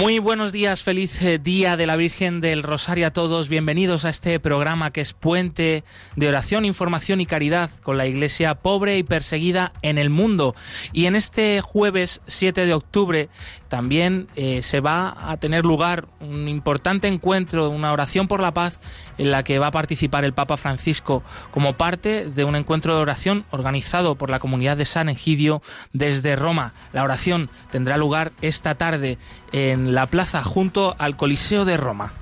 [0.00, 3.50] Muy buenos días, feliz eh, día de la Virgen del Rosario a todos.
[3.50, 5.84] Bienvenidos a este programa que es puente
[6.16, 10.54] de oración, información y caridad con la Iglesia pobre y perseguida en el mundo.
[10.94, 13.28] Y en este jueves 7 de octubre
[13.68, 18.80] también eh, se va a tener lugar un importante encuentro, una oración por la paz
[19.18, 23.02] en la que va a participar el Papa Francisco como parte de un encuentro de
[23.02, 25.60] oración organizado por la comunidad de San Egidio
[25.92, 26.72] desde Roma.
[26.94, 29.18] La oración tendrá lugar esta tarde
[29.52, 32.12] en la plaza junto al Coliseo de Roma.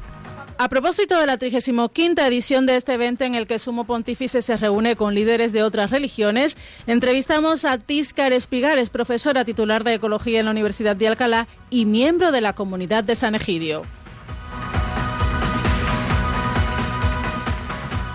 [0.61, 1.93] A propósito de la 35
[2.27, 5.91] edición de este evento en el que Sumo Pontífice se reúne con líderes de otras
[5.91, 6.57] religiones,
[6.89, 12.33] entrevistamos a Tiscar Espigares, profesora titular de Ecología en la Universidad de Alcalá y miembro
[12.33, 13.83] de la comunidad de San Egidio.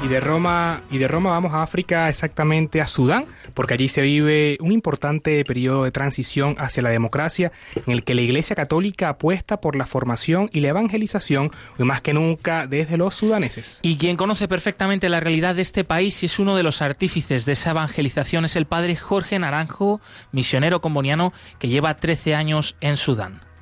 [0.04, 3.24] Y de Roma, y de Roma vamos a África, exactamente a Sudán,
[3.54, 8.14] porque allí se vive un importante periodo de transición hacia la democracia, en el que
[8.14, 13.16] la Iglesia Católica apuesta por la formación y la evangelización, más que nunca desde los
[13.16, 13.80] sudaneses.
[13.82, 17.46] Y quien conoce perfectamente la realidad de este país y es uno de los artífices
[17.46, 20.02] de esa evangelización es el padre Jorge Naranjo,
[20.34, 23.53] misionero comboniano que lleva 13 años en Sudán.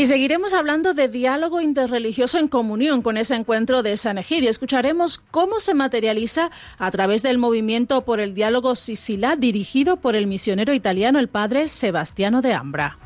[0.00, 4.48] Y seguiremos hablando de diálogo interreligioso en comunión con ese encuentro de San Egidio.
[4.48, 10.26] Escucharemos cómo se materializa a través del movimiento por el diálogo Sicilá dirigido por el
[10.26, 12.96] misionero italiano el padre Sebastiano de Ambra.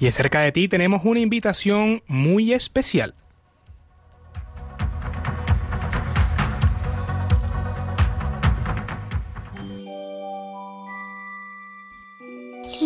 [0.00, 3.14] Y cerca de ti tenemos una invitación muy especial.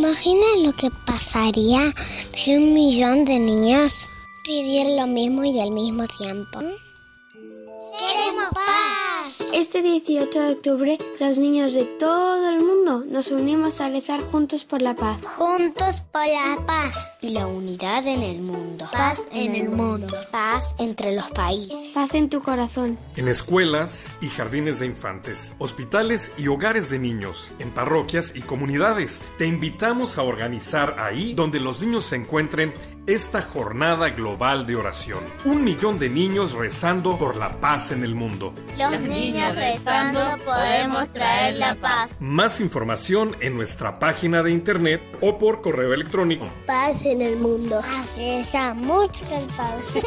[0.05, 1.91] Imagina lo que pasaría
[2.31, 4.11] si un millón de niños
[4.45, 6.59] pidieran lo mismo y al mismo tiempo.
[7.99, 9.14] ¡Queremos paz!
[9.55, 14.65] Este 18 de octubre, los niños de todo el mundo nos unimos a rezar juntos
[14.65, 15.25] por la paz.
[15.25, 17.19] Juntos por la paz.
[17.23, 18.87] Y la unidad en el mundo.
[18.93, 20.15] Paz en el mundo.
[20.31, 21.89] Paz entre los países.
[21.95, 22.99] Paz en tu corazón.
[23.17, 29.23] En escuelas y jardines de infantes, hospitales y hogares de niños, en parroquias y comunidades.
[29.39, 32.75] Te invitamos a organizar ahí donde los niños se encuentren
[33.07, 35.21] esta jornada global de oración.
[35.45, 38.55] Un millón de niños rezando por la paz en el mundo.
[38.79, 42.17] Los niños rezando podemos traer la paz.
[42.21, 46.47] Más información en nuestra página de internet o por correo electrónico.
[46.67, 47.81] Paz en el mundo.
[48.01, 49.25] Así es, mucha
[49.57, 49.95] paz.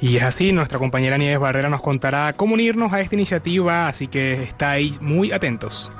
[0.00, 4.06] Y es así, nuestra compañera Nieves Barrera nos contará cómo unirnos a esta iniciativa, así
[4.06, 5.90] que estáis muy atentos.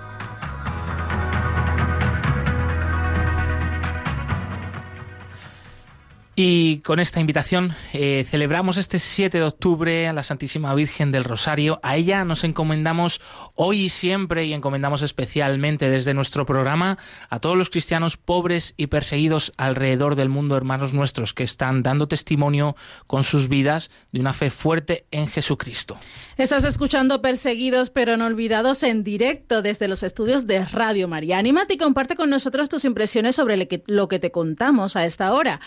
[6.36, 11.22] Y con esta invitación eh, celebramos este 7 de octubre a la Santísima Virgen del
[11.22, 11.78] Rosario.
[11.84, 13.20] A ella nos encomendamos
[13.54, 16.98] hoy y siempre y encomendamos especialmente desde nuestro programa
[17.30, 22.08] a todos los cristianos pobres y perseguidos alrededor del mundo, hermanos nuestros, que están dando
[22.08, 22.74] testimonio
[23.06, 25.96] con sus vidas de una fe fuerte en Jesucristo.
[26.36, 31.38] Estás escuchando Perseguidos pero no olvidados en directo desde los estudios de Radio María.
[31.38, 33.56] Anímate y comparte con nosotros tus impresiones sobre
[33.86, 35.60] lo que, te contamos a esta hora.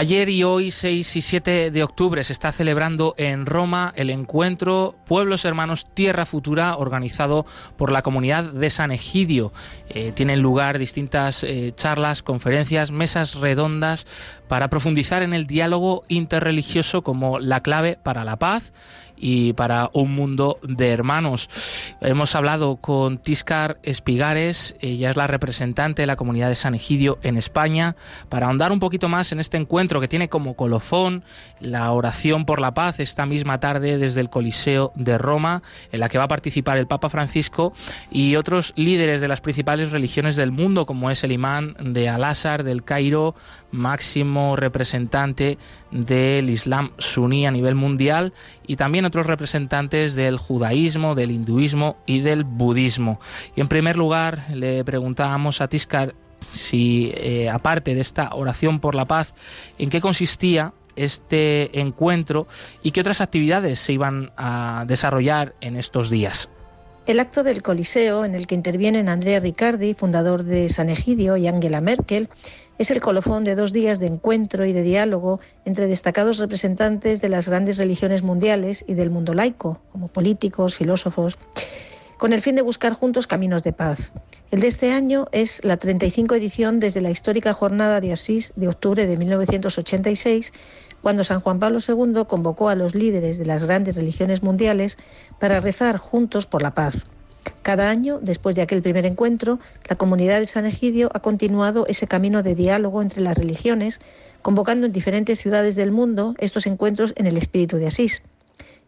[0.00, 4.94] Ayer y hoy, 6 y 7 de octubre, se está celebrando en Roma el encuentro
[5.04, 7.44] Pueblos Hermanos Tierra Futura organizado
[7.76, 9.52] por la comunidad de San Egidio.
[9.90, 14.06] Eh, tienen lugar distintas eh, charlas, conferencias, mesas redondas
[14.48, 18.72] para profundizar en el diálogo interreligioso como la clave para la paz
[19.20, 21.48] y para un mundo de hermanos.
[22.00, 27.18] Hemos hablado con Tiscar Espigares, ella es la representante de la comunidad de San Egidio
[27.22, 27.96] en España,
[28.28, 31.22] para ahondar un poquito más en este encuentro que tiene como colofón
[31.60, 35.62] la oración por la paz esta misma tarde desde el Coliseo de Roma,
[35.92, 37.72] en la que va a participar el Papa Francisco
[38.10, 42.64] y otros líderes de las principales religiones del mundo, como es el imán de Al-Azhar
[42.64, 43.34] del Cairo,
[43.70, 45.58] máximo representante
[45.90, 48.32] del Islam suní a nivel mundial,
[48.66, 53.20] y también otros representantes del judaísmo, del hinduismo y del budismo.
[53.54, 56.14] Y en primer lugar le preguntábamos a Tiscar
[56.52, 59.34] si, eh, aparte de esta oración por la paz,
[59.78, 62.46] en qué consistía este encuentro
[62.82, 66.48] y qué otras actividades se iban a desarrollar en estos días.
[67.06, 71.46] El acto del Coliseo, en el que intervienen Andrea Riccardi, fundador de San Egidio, y
[71.48, 72.28] Angela Merkel,
[72.80, 77.28] es el colofón de dos días de encuentro y de diálogo entre destacados representantes de
[77.28, 81.36] las grandes religiones mundiales y del mundo laico, como políticos, filósofos,
[82.16, 84.12] con el fin de buscar juntos caminos de paz.
[84.50, 88.68] El de este año es la 35 edición desde la histórica jornada de Asís de
[88.68, 90.50] octubre de 1986,
[91.02, 94.96] cuando San Juan Pablo II convocó a los líderes de las grandes religiones mundiales
[95.38, 96.94] para rezar juntos por la paz.
[97.62, 99.58] Cada año, después de aquel primer encuentro,
[99.88, 104.00] la comunidad de San Egidio ha continuado ese camino de diálogo entre las religiones,
[104.40, 108.22] convocando en diferentes ciudades del mundo estos encuentros en el espíritu de Asís.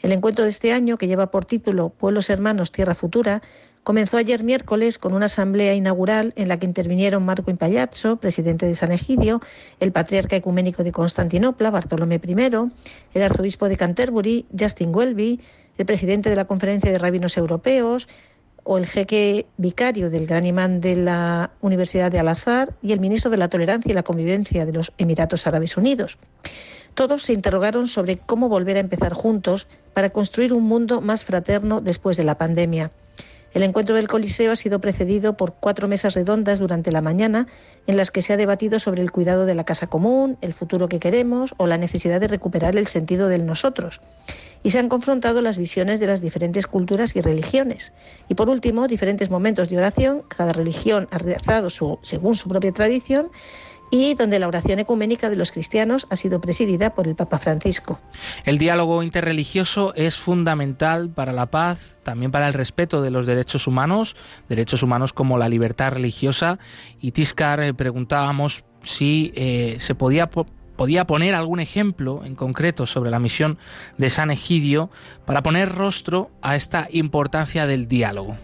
[0.01, 3.43] El encuentro de este año, que lleva por título Pueblos Hermanos Tierra Futura,
[3.85, 8.75] comenzó ayer miércoles con una asamblea inaugural en la que intervinieron Marco Impayazzo, presidente de
[8.75, 9.43] San Egidio,
[9.81, 12.35] el patriarca ecuménico de Constantinopla, Bartolomé I,
[13.15, 15.41] el arzobispo de Canterbury, Justin Welby,
[15.79, 18.09] el presidente de la Conferencia de Rabinos Europeos,
[18.65, 23.31] o el jeque vicario del gran imán de la Universidad de Al-Azhar y el ministro
[23.31, 26.19] de la Tolerancia y la Convivencia de los Emiratos Árabes Unidos.
[26.95, 31.81] Todos se interrogaron sobre cómo volver a empezar juntos para construir un mundo más fraterno
[31.81, 32.91] después de la pandemia.
[33.55, 37.47] El encuentro del Coliseo ha sido precedido por cuatro mesas redondas durante la mañana
[37.87, 40.89] en las que se ha debatido sobre el cuidado de la casa común, el futuro
[40.89, 44.01] que queremos o la necesidad de recuperar el sentido del nosotros.
[44.63, 47.93] Y se han confrontado las visiones de las diferentes culturas y religiones.
[48.29, 52.73] Y por último, diferentes momentos de oración, cada religión ha rezado su, según su propia
[52.73, 53.31] tradición
[53.93, 58.01] y donde la oración ecuménica de los cristianos ha sido presidida por el Papa Francisco.
[58.47, 63.67] El diálogo interreligioso es fundamental para la paz, también para el respeto de los derechos
[63.67, 64.17] humanos,
[64.49, 66.59] derechos humanos como la libertad religiosa.
[67.03, 73.11] Y Tiscar eh, preguntábamos si eh, se podía podía poner algún ejemplo en concreto sobre
[73.11, 73.59] la misión
[73.99, 74.89] de San Egidio
[75.27, 78.39] para poner rostro a esta importancia del diálogo.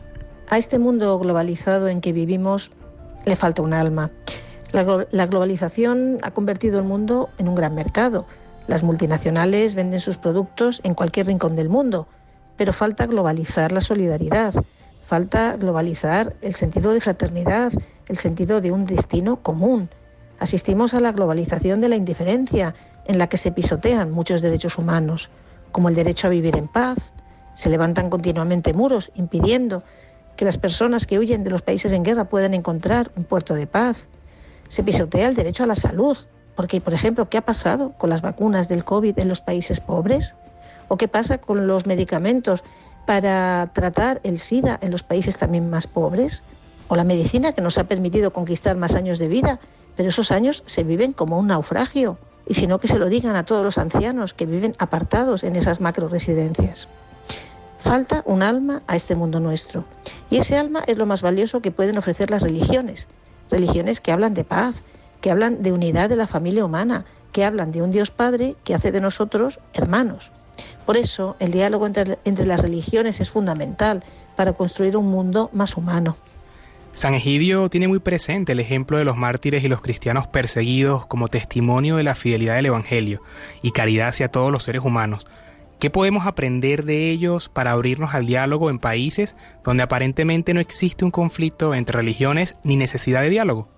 [0.50, 2.70] A este mundo globalizado en que vivimos
[3.24, 4.10] le falta un alma.
[4.72, 8.26] La, globalización ha convertido el mundo en un gran mercado.
[8.66, 12.06] Las multinacionales venden sus productos en cualquier rincón del mundo,
[12.58, 14.54] pero falta globalizar la solidaridad,
[15.06, 17.72] falta globalizar el sentido de fraternidad,
[18.08, 19.88] el sentido de un destino común.
[20.38, 22.74] Asistimos a la globalización de la indiferencia,
[23.06, 25.30] en la que se pisotean muchos derechos humanos,
[25.72, 27.14] como el derecho a vivir en paz.
[27.54, 29.82] Se levantan continuamente muros impidiendo
[30.36, 33.66] que las personas que huyen de los países en guerra puedan encontrar un puerto de
[33.66, 34.06] paz
[34.68, 36.16] se pisotea el derecho a la salud.
[36.54, 40.34] Porque, por ejemplo, ¿qué ha pasado con las vacunas del COVID en los países pobres?
[40.88, 42.64] ¿O qué pasa con los medicamentos
[43.06, 46.42] para tratar el SIDA en los países también más pobres?
[46.88, 49.60] ¿O la medicina que nos ha permitido conquistar más años de vida?
[49.96, 52.18] Pero esos años se viven como un naufragio.
[52.46, 55.54] Y si no, que se lo digan a todos los ancianos que viven apartados en
[55.54, 56.88] esas macro residencias.
[57.80, 59.84] Falta un alma a este mundo nuestro.
[60.30, 63.06] Y ese alma es lo más valioso que pueden ofrecer las religiones,
[63.50, 64.82] religiones que hablan de paz,
[65.20, 68.74] que hablan de unidad de la familia humana, que hablan de un Dios Padre que
[68.74, 70.30] hace de nosotros hermanos.
[70.86, 74.02] Por eso el diálogo entre, entre las religiones es fundamental
[74.36, 76.16] para construir un mundo más humano.
[76.92, 81.28] San Egidio tiene muy presente el ejemplo de los mártires y los cristianos perseguidos como
[81.28, 83.22] testimonio de la fidelidad del Evangelio
[83.62, 85.26] y caridad hacia todos los seres humanos.
[85.78, 91.04] ¿Qué podemos aprender de ellos para abrirnos al diálogo en países donde aparentemente no existe
[91.04, 93.68] un conflicto entre religiones ni necesidad de diálogo?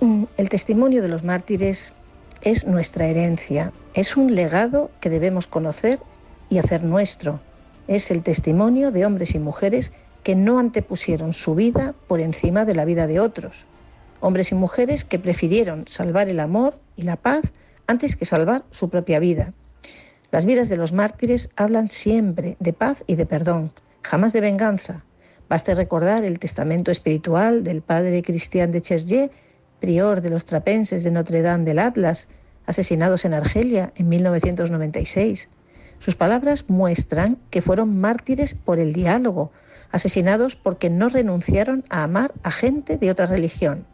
[0.00, 1.92] Mm, el testimonio de los mártires
[2.40, 6.00] es nuestra herencia, es un legado que debemos conocer
[6.48, 7.40] y hacer nuestro.
[7.86, 12.74] Es el testimonio de hombres y mujeres que no antepusieron su vida por encima de
[12.74, 13.66] la vida de otros.
[14.20, 17.52] hombres y mujeres que prefirieron salvar el amor y la paz
[17.88, 19.52] antes que salvar su propia vida.
[20.32, 23.70] Las vidas de los mártires hablan siempre de paz y de perdón,
[24.00, 25.04] jamás de venganza.
[25.46, 29.30] Baste recordar el testamento espiritual del padre Cristian de Chergier,
[29.78, 32.28] prior de los trapenses de Notre Dame del Atlas,
[32.64, 35.50] asesinados en Argelia en 1996.
[35.98, 39.52] Sus palabras muestran que fueron mártires por el diálogo,
[39.90, 43.84] asesinados porque no renunciaron a amar a gente de otra religión.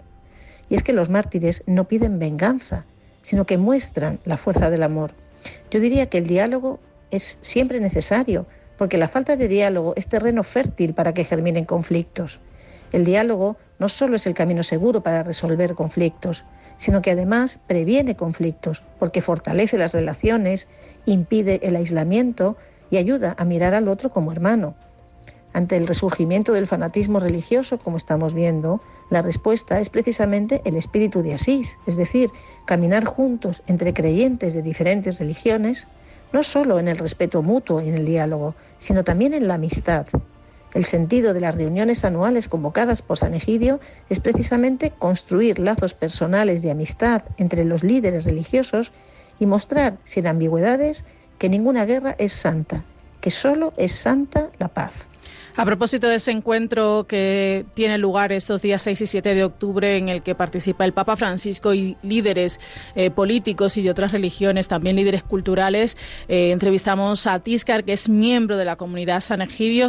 [0.68, 2.85] Y es que los mártires no piden venganza,
[3.23, 5.14] sino que muestran la fuerza del amor.
[5.71, 10.45] Yo diría que el diálogo es siempre necesario, porque la falta de diálogo es terreno
[10.45, 12.38] fértil para que germinen conflictos.
[12.93, 16.45] El diálogo no solo es el camino seguro para resolver conflictos,
[16.78, 20.69] sino que además previene conflictos, porque fortalece las relaciones,
[21.07, 22.57] impide el aislamiento
[22.90, 24.75] y ayuda a mirar al otro como hermano.
[25.52, 31.23] Ante el resurgimiento del fanatismo religioso, como estamos viendo, la respuesta es precisamente el espíritu
[31.23, 32.31] de Asís, es decir,
[32.69, 35.87] caminar juntos entre creyentes de diferentes religiones,
[36.35, 40.07] no solo en el respeto mutuo y en el diálogo, sino también en la amistad.
[40.75, 46.61] El sentido de las reuniones anuales convocadas por San Egidio es precisamente construir lazos personales
[46.61, 48.93] de amistad entre los líderes religiosos
[49.41, 51.07] y mostrar sin ambigüedades
[51.39, 52.85] que ninguna guerra es santa,
[53.23, 55.08] que solo es santa la paz.
[55.57, 59.97] A propósito de ese encuentro que tiene lugar estos días 6 y 7 de octubre
[59.97, 62.61] en el que participa el Papa Francisco y líderes
[62.95, 65.97] eh, políticos y de otras religiones, también líderes culturales,
[66.29, 69.89] eh, entrevistamos a Tiscar, que es miembro de la comunidad San Egidio.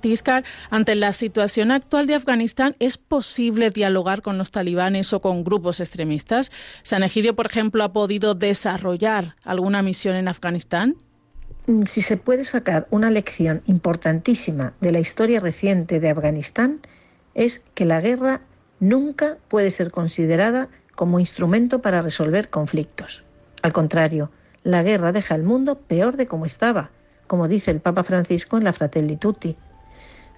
[0.00, 5.44] Tiscar, ante la situación actual de Afganistán, ¿es posible dialogar con los talibanes o con
[5.44, 6.52] grupos extremistas?
[6.82, 10.96] ¿San Egidio, por ejemplo, ha podido desarrollar alguna misión en Afganistán?
[11.66, 16.80] Mm, si se puede sacar una lección importantísima de la historia reciente de Afganistán,
[17.34, 18.42] es que la guerra
[18.80, 23.24] nunca puede ser considerada como instrumento para resolver conflictos.
[23.62, 24.30] Al contrario,
[24.62, 26.90] la guerra deja el mundo peor de como estaba,
[27.26, 29.56] como dice el Papa Francisco en la Fratelli Tutti.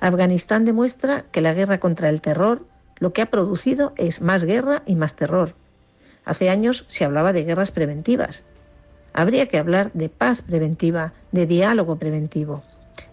[0.00, 2.64] Afganistán demuestra que la guerra contra el terror
[2.99, 5.54] lo que ha producido es más guerra y más terror.
[6.25, 8.45] Hace años se hablaba de guerras preventivas,
[9.16, 12.62] habría que hablar de paz preventiva, de diálogo preventivo.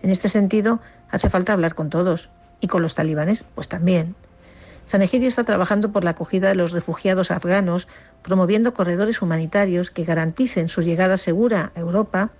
[0.02, 2.30] En este sentido, hace falta hablar con todos
[2.60, 4.16] y con los talibanes, pues también.
[4.86, 7.88] San Egidio está trabajando por la acogida de los refugiados afganos,
[8.22, 12.32] promoviendo corredores humanitarios que garanticen su llegada segura a Europa,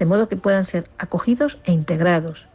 [0.00, 2.48] de modo que puedan ser acogidos e integrados.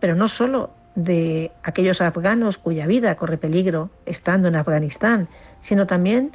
[0.00, 5.28] Pero no solo de aquellos afganos cuya vida corre peligro estando en Afganistán,
[5.60, 6.32] sino también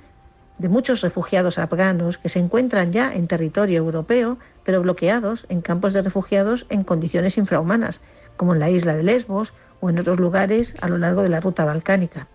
[0.60, 5.94] de muchos refugiados afganos que se encuentran ya en territorio europeo, pero bloqueados en campos
[5.94, 8.01] de refugiados en condiciones infrahumanas,
[8.38, 11.39] como en la isla de Lesbos o en otros lugares a lo largo de la
[11.39, 12.28] ruta balcánica.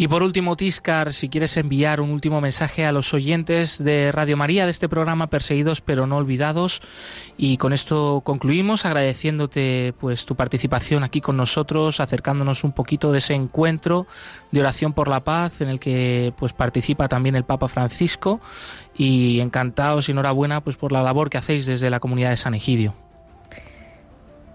[0.00, 4.36] Y por último, Tiscar, si quieres enviar un último mensaje a los oyentes de Radio
[4.36, 6.80] María de este programa Perseguidos pero no olvidados.
[7.36, 13.18] Y con esto concluimos agradeciéndote pues tu participación aquí con nosotros, acercándonos un poquito de
[13.18, 14.06] ese encuentro
[14.52, 18.40] de oración por la paz en el que pues participa también el Papa Francisco
[18.94, 22.54] y encantados y enhorabuena pues por la labor que hacéis desde la comunidad de San
[22.54, 22.94] Egidio.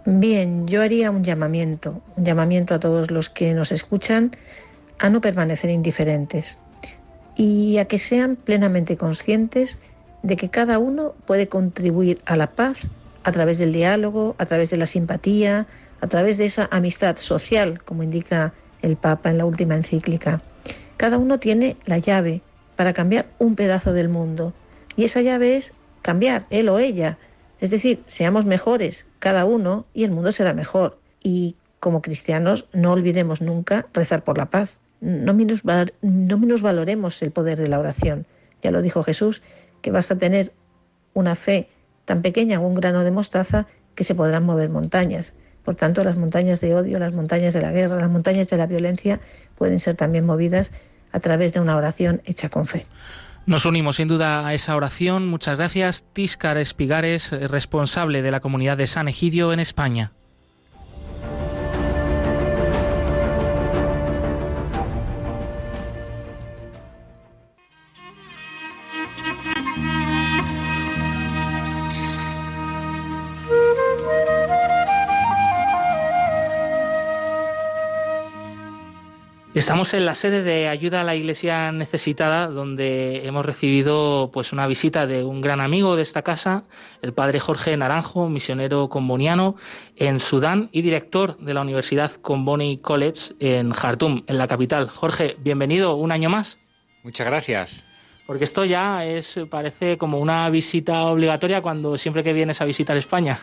[0.06, 4.36] Bien, yo haría un llamamiento, un llamamiento a todos los que nos escuchan
[5.04, 6.58] a no permanecer indiferentes
[7.36, 9.78] y a que sean plenamente conscientes
[10.22, 12.88] de que cada uno puede contribuir a la paz
[13.26, 15.68] a través del diálogo, a través de la simpatía,
[16.00, 20.42] a través de esa amistad social, como indica el Papa en la última encíclica.
[20.96, 22.42] Cada uno tiene la llave
[22.78, 24.54] para cambiar un pedazo del mundo
[24.96, 27.18] y esa llave es cambiar él o ella.
[27.60, 30.98] Es decir, seamos mejores cada uno y el mundo será mejor.
[31.22, 37.60] Y como cristianos no olvidemos nunca rezar por la paz no, menos valoremos el poder
[37.60, 38.26] de la oración.
[38.62, 39.42] Ya lo dijo Jesús,
[39.82, 40.54] que basta tener
[41.14, 41.68] una fe
[42.06, 45.34] tan pequeña un grano de mostaza que se podrán mover montañas.
[45.66, 48.66] Por tanto, las montañas de odio, las montañas de la guerra, las montañas de la
[48.66, 49.20] violencia
[49.58, 50.72] pueden ser también movidas
[51.12, 52.86] a través de una oración hecha con fe.
[53.46, 55.28] Nos unimos sin duda a esa oración.
[55.28, 60.14] Muchas gracias, Tíscar Espigares, responsable de la comunidad de San Egidio en España.
[79.56, 84.66] Estamos en la sede de ayuda a la Iglesia necesitada, donde hemos recibido pues una
[84.66, 86.64] visita de un gran amigo de esta casa,
[87.04, 89.56] el padre Jorge Naranjo, misionero comboniano
[89.96, 94.90] en Sudán y director de la Universidad Comboni College en Jartum, en la capital.
[94.90, 96.58] Jorge, bienvenido un año más.
[97.04, 97.86] Muchas gracias.
[98.26, 102.98] Porque esto ya es parece como una visita obligatoria cuando siempre que vienes a visitar
[102.98, 103.38] España.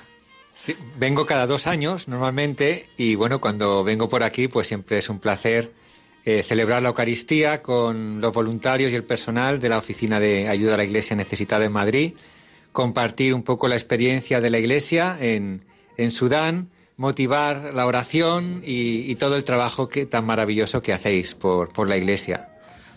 [0.56, 5.08] Sí, vengo cada dos años normalmente y bueno, cuando vengo por aquí pues siempre es
[5.08, 5.78] un placer
[6.24, 10.74] eh, celebrar la Eucaristía con los voluntarios y el personal de la Oficina de Ayuda
[10.74, 12.12] a la Iglesia Necesitada en Madrid,
[12.72, 15.62] compartir un poco la experiencia de la Iglesia en,
[16.10, 22.48] Sudán, motivar la oración y, todo el trabajo tan maravilloso que hacéis por, la Iglesia.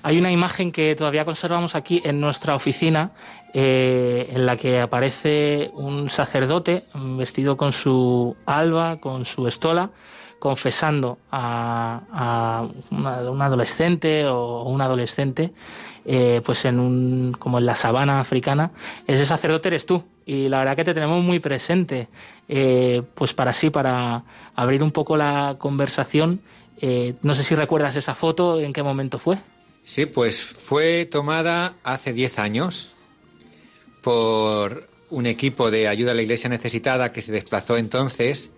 [0.04, 3.12] Hay una imagen que todavía conservamos aquí en nuestra oficina,
[3.54, 9.92] eh, en la que aparece un sacerdote vestido con su alba, con su estola,
[10.44, 15.54] confesando a, un adolescente o un adolescente,
[16.04, 18.72] eh, pues en un, como en la sabana africana,
[19.08, 20.04] ese sacerdote eres tú.
[20.26, 22.10] Y la verdad que te tenemos muy presente,
[22.50, 26.42] eh, pues para sí, para abrir un poco la conversación.
[26.82, 29.38] Eh, no sé si recuerdas esa foto, en qué momento fue.
[29.82, 32.92] Sí, pues fue tomada hace 10 años
[34.02, 38.52] por un equipo de ayuda a la iglesia necesitada que se desplazó entonces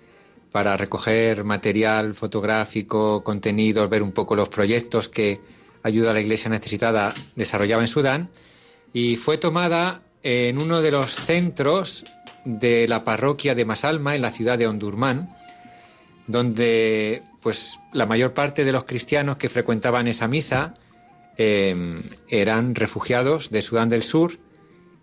[0.56, 5.42] para recoger material fotográfico, contenidos, ver un poco los proyectos que
[5.84, 8.30] Ayuda a la Iglesia Necesitada desarrollaba en Sudán.
[8.94, 12.06] Y fue tomada en uno de los centros
[12.46, 15.36] de la parroquia de Masalma, en la ciudad de Ondurman,
[16.26, 20.76] donde pues la mayor parte de los cristianos que frecuentaban esa misa
[21.38, 24.40] eh, eran refugiados de Sudán del Sur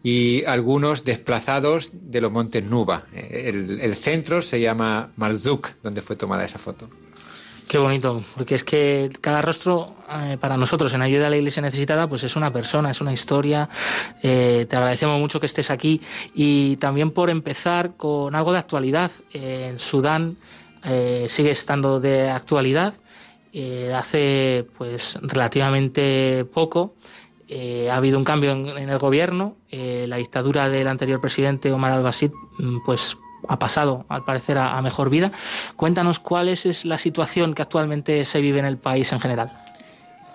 [0.02, 3.04] y algunos desplazados de los montes Nuba.
[3.12, 6.88] El, centro se llama Marzuk, donde fue tomada esa foto.
[7.68, 11.62] Qué bonito, porque es que cada rostro eh, para nosotros en Ayuda a la Iglesia
[11.62, 13.68] Necesitada pues es una persona, es una historia.
[14.22, 16.00] Eh, te agradecemos mucho que estés aquí
[16.34, 19.10] y también por empezar con algo de actualidad.
[19.32, 20.36] en Sudán
[20.84, 22.94] eh, sigue estando de actualidad.
[23.94, 26.94] hace pues relativamente poco
[27.54, 29.56] eh, ha habido un cambio en, el gobierno.
[29.70, 34.80] Eh, la dictadura del anterior presidente Omar al-Bashir, mm, pues ha pasado, al parecer, a,
[34.80, 35.30] mejor vida.
[35.76, 39.52] Cuéntanos cuál es, la situación que actualmente se vive en el país en general.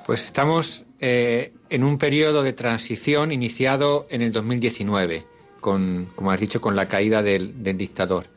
[0.05, 5.25] Pues estamos eh, en un periodo de transición iniciado en el 2019,
[5.59, 8.27] con, como has dicho, con la caída del, dictador.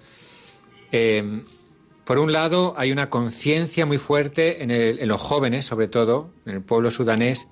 [2.04, 6.62] por un lado, hay una conciencia muy fuerte en, los jóvenes, sobre todo, en el
[6.62, 7.48] pueblo sudanés,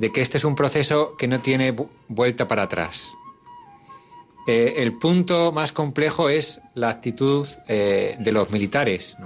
[0.00, 1.74] de que este es un proceso que no tiene
[2.08, 3.12] vuelta para atrás.
[4.46, 9.18] Eh, el punto más complejo es la actitud eh, de los militares.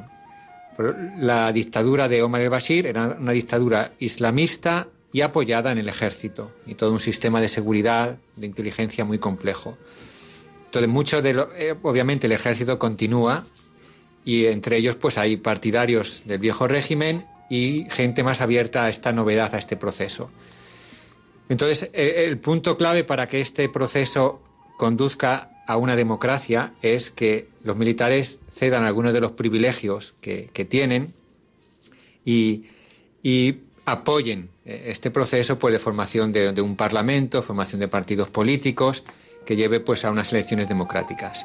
[1.20, 6.74] La dictadura de Omar el-Bashir era una dictadura islamista y apoyada en el ejército y
[6.74, 9.78] todo un sistema de seguridad, de inteligencia muy complejo.
[10.64, 13.44] Entonces, mucho de eh, obviamente el ejército continúa
[14.24, 19.12] y entre ellos pues hay partidarios del viejo régimen y gente más abierta a esta
[19.12, 20.32] novedad, a este proceso.
[21.48, 24.40] Entonces, eh, el punto clave para que este proceso
[24.78, 31.12] conduzca a una democracia es que los militares cedan algunos de los privilegios que, tienen
[32.24, 32.64] y,
[33.86, 39.02] apoyen eh, este proceso pues, de formación de, un parlamento, formación de partidos políticos
[39.44, 41.44] que lleve pues, a unas elecciones democráticas.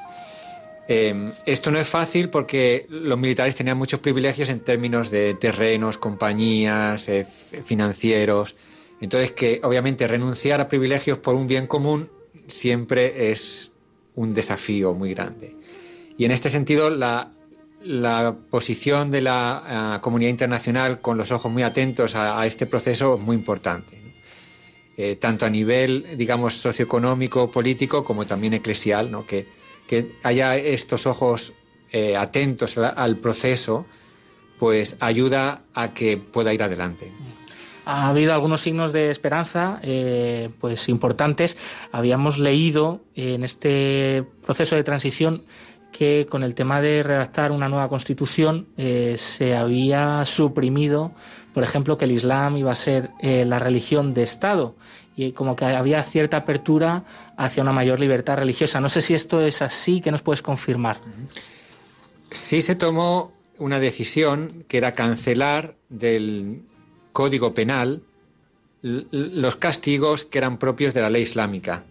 [0.87, 5.97] Eh, esto no es fácil porque los militares tenían muchos privilegios en términos de terrenos,
[5.97, 7.09] compañías,
[7.63, 8.55] financieros,
[9.01, 12.09] entonces, que obviamente renunciar a privilegios por un bien común
[12.47, 13.71] siempre es
[14.15, 15.55] un desafío muy grande.
[16.17, 17.31] Y en este sentido, la,
[18.49, 23.21] posición de la eh, comunidad internacional con los ojos muy atentos a, este proceso es
[23.21, 23.97] muy importante.
[24.97, 29.25] Eh, tanto a nivel, digamos, socioeconómico, político, como también eclesial, ¿no?
[29.25, 29.47] que,
[30.21, 31.53] haya estos ojos
[31.91, 33.87] eh, atentos al proceso,
[34.59, 37.11] pues ayuda a que pueda ir adelante
[37.89, 41.57] ha habido algunos signos de esperanza eh, pues importantes.
[41.91, 45.43] Habíamos leído en este proceso de transición
[45.91, 51.13] que con el tema de redactar una nueva constitución eh, se había suprimido,
[51.51, 54.75] por ejemplo, que el Islam iba a ser eh, la religión de Estado
[55.15, 57.05] y como que había cierta apertura
[57.37, 58.79] hacia una mayor libertad religiosa.
[58.79, 60.97] No sé si esto es así, ¿qué nos puedes confirmar?
[62.29, 66.61] Sí se tomó una decisión que era cancelar del
[67.11, 68.01] Código Penal
[68.81, 71.85] los castigos que eran propios de la ley islámica.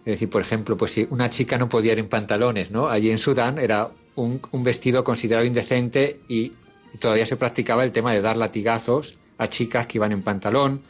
[0.00, 2.88] Es decir, por ejemplo, pues si una chica no podía ir en pantalones, ¿no?
[2.88, 6.52] Allí en Sudán era un, vestido considerado indecente y
[6.98, 10.80] todavía se practicaba el tema de dar latigazos a chicas que iban en pantalón.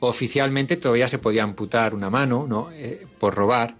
[0.00, 2.70] Oficialmente todavía se podía amputar una mano ¿no?
[2.72, 3.76] Eh, por robar.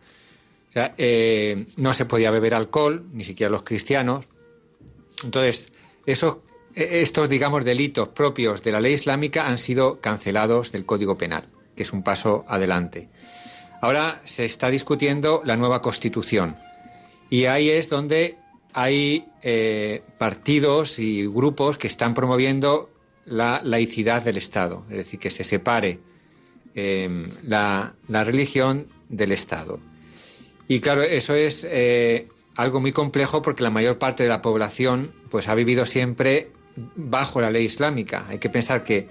[0.75, 4.27] Eh, no se podía beber alcohol, ni siquiera los cristianos.
[5.25, 5.73] Entonces,
[6.07, 6.37] esos,
[6.75, 11.83] estos, digamos, delitos propios de la ley islámica han sido cancelados del Código Penal, que
[11.83, 13.09] es un paso adelante.
[13.81, 16.57] Ahora se está discutiendo la nueva constitución
[17.31, 18.37] y ahí es donde
[18.73, 22.91] hay eh, partidos y grupos que están promoviendo
[23.25, 25.99] la laicidad del Estado, es decir, que se separe
[26.75, 29.81] em, la, religión del Estado.
[30.69, 35.13] Y claro, eso es eh, algo muy complejo porque la mayor parte de la población
[35.31, 36.51] pues, ha vivido siempre
[36.97, 38.27] bajo la ley islámica.
[38.29, 39.09] Hay que pensar que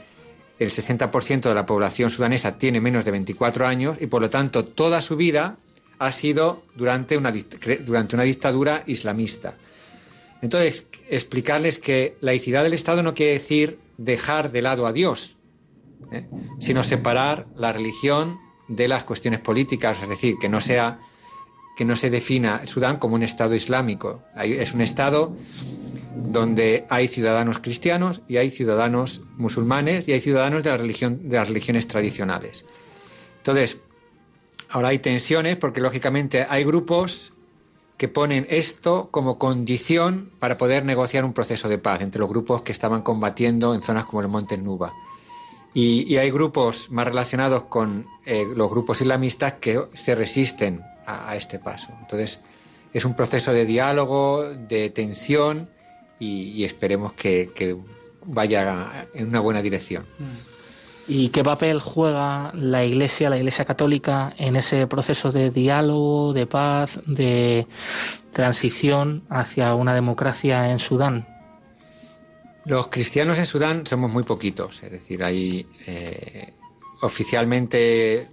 [0.59, 4.65] el 60% de la población sudanesa tiene menos de 24 años y por lo tanto
[4.65, 5.57] toda su vida
[5.99, 7.33] ha sido durante una,
[7.85, 9.55] durante una dictadura islamista.
[10.41, 15.35] Entonces, explicarles que laicidad del Estado no quiere decir dejar de lado a Dios,
[16.11, 16.27] ¿eh?
[16.59, 18.37] sino separar la religión
[18.69, 20.99] de las cuestiones políticas, es decir, que no sea
[21.75, 24.21] que no se defina Sudán como un Estado islámico.
[24.35, 25.33] Es un Estado
[26.15, 31.37] donde hay ciudadanos cristianos y hay ciudadanos musulmanes y hay ciudadanos de, la religión, de
[31.37, 32.65] las religiones tradicionales.
[33.37, 33.77] Entonces,
[34.69, 37.33] ahora hay tensiones porque lógicamente hay grupos
[37.97, 42.61] que ponen esto como condición para poder negociar un proceso de paz entre los grupos
[42.61, 44.93] que estaban combatiendo en zonas como el Monte Nuba.
[45.73, 51.59] Y, hay grupos más relacionados con eh, los grupos islamistas que se resisten a, este
[51.59, 51.93] paso.
[51.99, 52.39] Entonces,
[52.93, 55.69] es un proceso de diálogo, de tensión
[56.19, 57.77] y, esperemos que,
[58.25, 60.05] vaya en una buena dirección.
[61.07, 66.45] ¿Y qué papel juega la Iglesia, la Iglesia Católica, en ese proceso de diálogo, de
[66.45, 67.65] paz, de
[68.31, 71.27] transición hacia una democracia en Sudán?
[72.65, 76.53] Los cristianos en Sudán somos muy poquitos, es decir, hay eh,
[77.01, 78.27] oficialmente,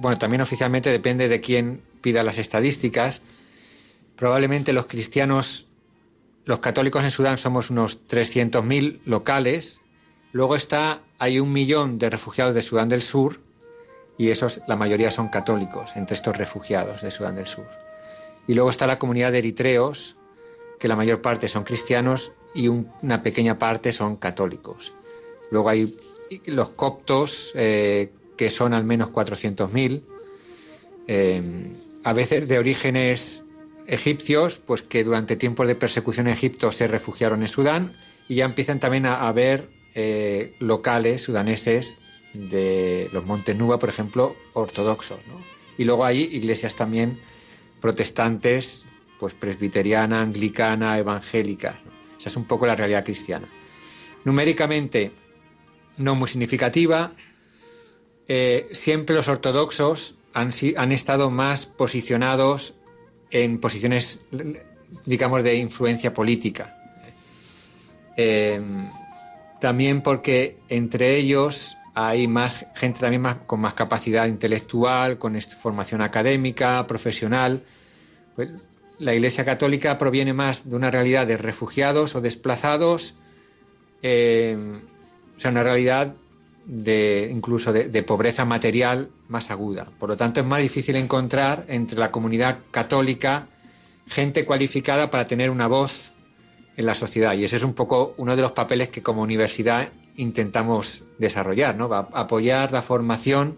[0.00, 3.22] bueno, también oficialmente depende de quién pida las estadísticas.
[4.14, 5.66] Probablemente los cristianos
[6.44, 9.80] los católicos en Sudán somos unos 300.000 locales.
[10.32, 13.40] Luego está, hay un millón de refugiados de Sudán del Sur
[14.18, 17.66] y esos, la mayoría son católicos entre estos refugiados de Sudán del Sur.
[18.46, 20.16] Y luego está la comunidad de eritreos,
[20.80, 24.92] que la mayor parte son cristianos y una pequeña parte son católicos.
[25.50, 25.94] Luego hay
[26.46, 30.02] los coptos, eh, que son al menos 400.000,
[31.06, 31.42] eh,
[32.04, 33.44] a veces de orígenes
[33.86, 37.92] egipcios, pues que durante tiempos de persecución en Egipto se refugiaron en Sudán
[38.28, 41.98] y ya empiezan también a haber eh, locales sudaneses
[42.34, 45.20] de los Montes Nuba, por ejemplo, ortodoxos.
[45.76, 47.20] Y luego hay iglesias también
[47.80, 48.86] protestantes,
[49.18, 51.80] pues presbiteriana, anglicana, evangélica.
[52.18, 53.48] Esa es un poco la realidad cristiana.
[54.24, 55.12] Numéricamente
[55.98, 57.12] no muy significativa.
[58.28, 62.74] Eh, siempre los ortodoxos han, han estado más posicionados
[63.32, 64.20] en posiciones,
[65.06, 66.78] digamos, de influencia política.
[68.16, 68.60] Eh,
[69.58, 76.02] también porque entre ellos hay más gente también más, con más capacidad intelectual, con formación
[76.02, 77.62] académica, profesional.
[78.36, 78.50] Pues,
[78.98, 83.14] la Iglesia Católica proviene más de una realidad de refugiados o desplazados,
[84.02, 84.56] eh,
[85.36, 86.14] o sea, una realidad
[86.66, 89.88] de incluso de, pobreza material más aguda.
[89.98, 93.48] Por lo tanto, es más difícil encontrar entre la comunidad católica
[94.06, 96.12] gente cualificada para tener una voz
[96.76, 97.34] en la sociedad.
[97.34, 101.92] Y ese es un poco uno de los papeles que como universidad intentamos desarrollar, ¿no?
[101.94, 103.56] apoyar la formación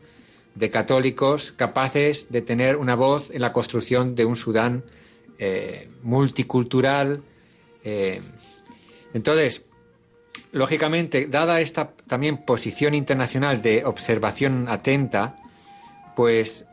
[0.54, 4.84] de católicos capaces de tener una voz en la construcción de un Sudán
[5.38, 7.22] eh, multicultural.
[7.82, 8.20] Eh.
[9.14, 9.64] Entonces,
[10.54, 15.36] lógicamente, dada esta también posición internacional de observación atenta,
[16.14, 16.66] pues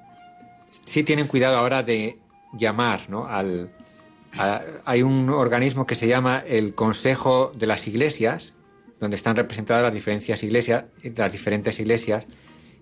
[0.86, 2.20] sí tienen cuidado ahora de
[2.54, 3.26] llamar ¿no?
[3.26, 3.72] al...
[4.86, 8.54] hay un organismo que se llama el Consejo de las Iglesias,
[9.00, 12.28] donde están representadas las diferentes iglesias, las diferentes iglesias,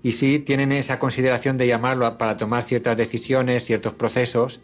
[0.03, 4.59] y sí tienen esa consideración de llamarlo para tomar ciertas decisiones, ciertos procesos,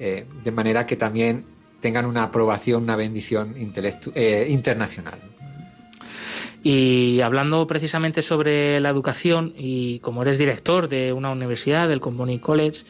[0.00, 1.44] eh, de manera que también
[1.78, 5.18] tengan una aprobación, una bendición eh, internacional.
[6.62, 12.38] Y hablando precisamente sobre la educación, y como eres director de una universidad, del Comboni
[12.38, 12.84] College,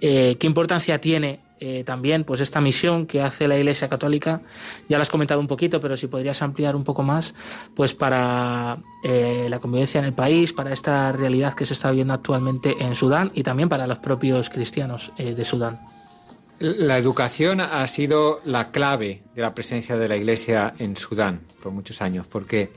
[0.00, 4.40] eh, ¿qué importancia tiene eh, también pues esta misión que hace la Iglesia Católica?
[4.88, 7.34] Ya lo has comentado un poquito, pero si podrías ampliar un poco más,
[7.76, 12.14] pues para eh, la convivencia en el país, para esta realidad que se está viendo
[12.14, 15.80] actualmente en Sudán y también para los propios cristianos de Sudán.
[16.58, 21.72] La educación ha sido la clave de la presencia de la Iglesia en Sudán por
[21.72, 22.70] muchos años, porque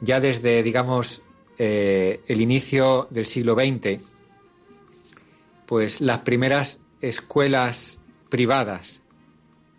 [0.00, 1.22] ya desde, digamos,
[1.58, 4.00] eh, el inicio del siglo XX,
[5.66, 9.02] pues las primeras escuelas privadas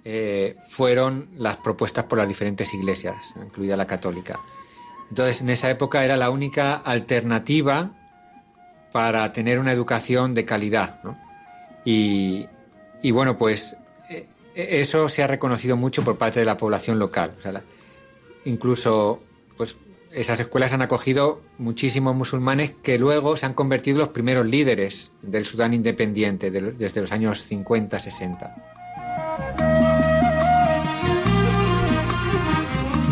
[0.04, 4.40] eh, fueron las propuestas por las diferentes iglesias, incluida la católica.
[5.10, 7.92] Entonces, en esa época era la única alternativa
[8.92, 11.02] para tener una educación de calidad.
[11.84, 12.48] Y,
[13.02, 13.76] y bueno, pues
[14.10, 17.34] eh, eso se ha reconocido mucho por parte de la población local.
[18.46, 19.22] incluso,
[19.58, 19.76] pues
[20.16, 25.12] esas escuelas han acogido muchísimos musulmanes que luego se han convertido en los primeros líderes
[25.22, 28.54] del Sudán independiente desde los años 50-60.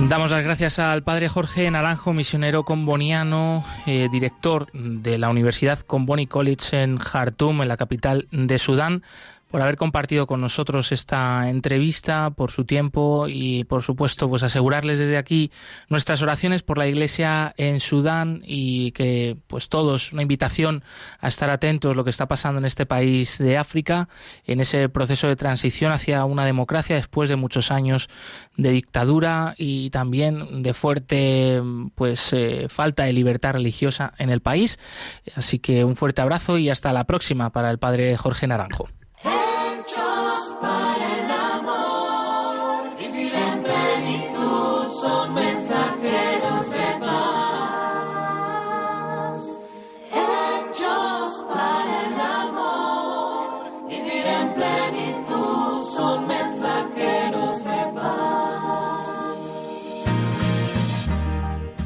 [0.10, 6.26] Damos las gracias al padre Jorge Naranjo, misionero comboniano, eh, director de la Universidad Comboni
[6.26, 9.04] College en Jartum, en la capital de Sudán,
[9.50, 15.00] por haber compartido con nosotros esta entrevista, por su tiempo y por supuesto pues asegurarles
[15.00, 15.52] desde aquí
[15.90, 20.84] nuestras oraciones por la Iglesia en Sudán y que pues todos una invitación
[21.20, 24.08] a estar atentos a lo que está pasando en este país de África
[24.46, 28.10] en ese proceso de transición hacia una democracia después de muchos años
[28.56, 31.62] de dictadura y también de fuerte
[31.96, 34.78] pues eh, falta de libertad religiosa en el país.
[35.36, 38.90] Así que un fuerte abrazo y hasta la próxima para el padre Jorge Naranjo.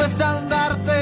[0.00, 0.99] Su estandarte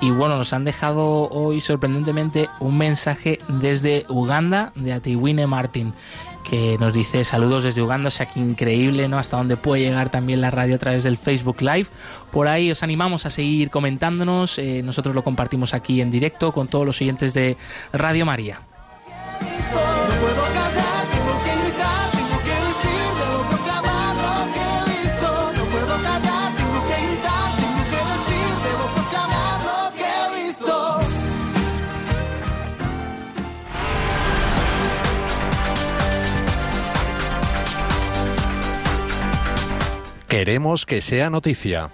[0.00, 5.92] Y bueno, nos han dejado hoy sorprendentemente un mensaje desde Uganda de Atiwine Martin
[6.50, 9.18] que nos dice saludos desde Uganda, o sea que increíble, ¿no?
[9.18, 11.86] Hasta dónde puede llegar también la radio a través del Facebook Live.
[12.32, 16.66] Por ahí os animamos a seguir comentándonos, eh, nosotros lo compartimos aquí en directo con
[16.66, 17.56] todos los oyentes de
[17.92, 18.69] Radio María.
[40.30, 41.90] Queremos que sea noticia.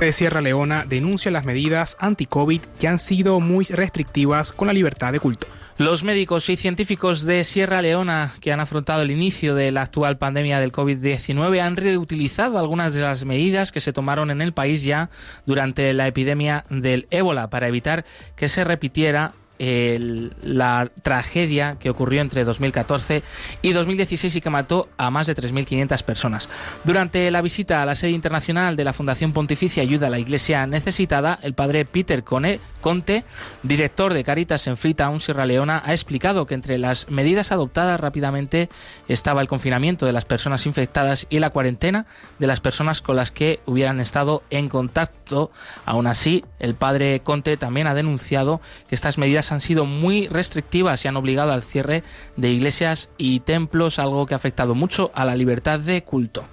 [0.00, 5.12] de Sierra Leona denuncia las medidas anti-COVID que han sido muy restrictivas con la libertad
[5.12, 5.46] de culto.
[5.78, 10.16] Los médicos y científicos de Sierra Leona que han afrontado el inicio de la actual
[10.16, 14.84] pandemia del COVID-19 han reutilizado algunas de las medidas que se tomaron en el país
[14.84, 15.10] ya
[15.44, 22.44] durante la epidemia del ébola para evitar que se repitiera la tragedia que ocurrió entre
[22.44, 23.22] 2014
[23.62, 26.48] y 2016 y que mató a más de 3.500 personas.
[26.84, 30.66] Durante la visita a la sede internacional de la Fundación Pontificia Ayuda a la Iglesia
[30.66, 33.24] Necesitada, el padre Peter Conte,
[33.62, 38.68] director de Caritas en Freetown, Sierra Leona, ha explicado que entre las medidas adoptadas rápidamente
[39.08, 42.06] estaba el confinamiento de las personas infectadas y la cuarentena
[42.38, 45.50] de las personas con las que hubieran estado en contacto.
[45.84, 51.04] Aún así, el padre Conte también ha denunciado que estas medidas han sido muy restrictivas
[51.04, 52.02] y han obligado al cierre
[52.36, 56.44] de iglesias y templos, algo que ha afectado mucho a la libertad de culto.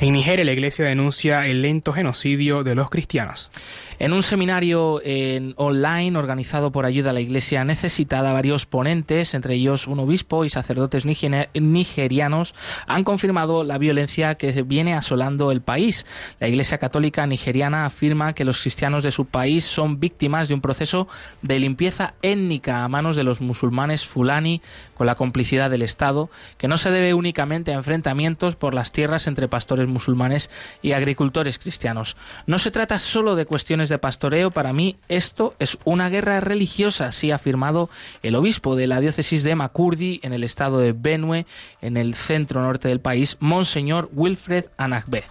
[0.00, 3.50] En Nigeria la iglesia denuncia el lento genocidio de los cristianos.
[4.00, 9.54] En un seminario en online organizado por Ayuda a la Iglesia Necesitada, varios ponentes, entre
[9.54, 12.54] ellos un obispo y sacerdotes nigerianos,
[12.88, 16.06] han confirmado la violencia que viene asolando el país.
[16.40, 20.60] La Iglesia Católica nigeriana afirma que los cristianos de su país son víctimas de un
[20.60, 21.06] proceso
[21.42, 24.60] de limpieza étnica a manos de los musulmanes fulani
[24.96, 29.28] con la complicidad del Estado, que no se debe únicamente a enfrentamientos por las tierras
[29.28, 30.50] entre pastores musulmanes
[30.82, 32.16] y agricultores cristianos.
[32.46, 37.06] No se trata solo de cuestiones de pastoreo, para mí esto es una guerra religiosa,
[37.06, 37.90] así ha afirmado
[38.22, 41.46] el obispo de la diócesis de Makurdi en el estado de Benue,
[41.80, 45.24] en el centro norte del país, Monseñor Wilfred Anagbe.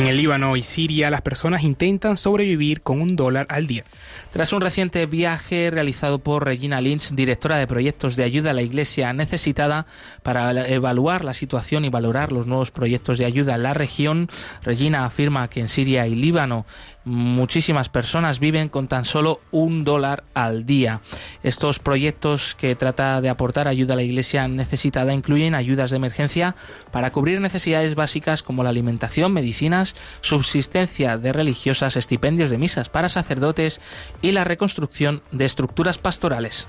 [0.00, 3.84] En el Líbano y Siria, las personas intentan sobrevivir con un dólar al día.
[4.32, 8.62] Tras un reciente viaje realizado por Regina Lynch, directora de proyectos de ayuda a la
[8.62, 9.84] Iglesia necesitada
[10.22, 14.30] para evaluar la situación y valorar los nuevos proyectos de ayuda en la región,
[14.62, 16.64] Regina afirma que en Siria y Líbano
[17.04, 21.00] muchísimas personas viven con tan solo un dólar al día.
[21.42, 26.56] Estos proyectos que trata de aportar ayuda a la Iglesia necesitada incluyen ayudas de emergencia
[26.90, 33.08] para cubrir necesidades básicas como la alimentación, medicinas, subsistencia de religiosas, estipendios de misas para
[33.08, 33.80] sacerdotes
[34.22, 36.68] y la reconstrucción de estructuras pastorales.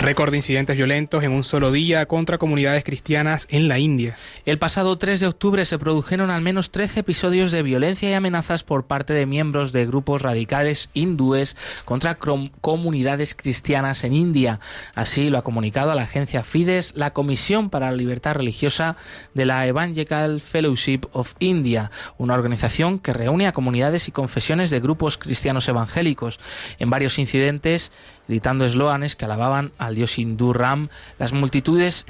[0.00, 4.16] Récord de incidentes violentos en un solo día contra comunidades cristianas en la India.
[4.46, 8.64] El pasado 3 de octubre se produjeron al menos 13 episodios de violencia y amenazas
[8.64, 14.58] por parte de miembros de grupos radicales hindúes contra comunidades cristianas en India.
[14.94, 18.96] Así lo ha comunicado a la agencia Fides la Comisión para la Libertad Religiosa
[19.34, 24.80] de la Evangelical Fellowship of India, una organización que reúne a comunidades y confesiones de
[24.80, 26.40] grupos cristianos evangélicos.
[26.78, 27.92] En varios incidentes,
[28.30, 30.88] gritando eslóganes que alababan al dios hindú Ram,
[31.18, 32.06] las multitudes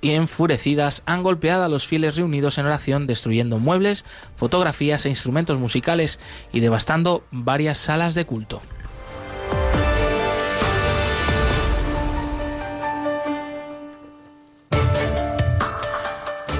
[0.00, 6.18] enfurecidas han golpeado a los fieles reunidos en oración, destruyendo muebles, fotografías e instrumentos musicales
[6.50, 8.62] y devastando varias salas de culto.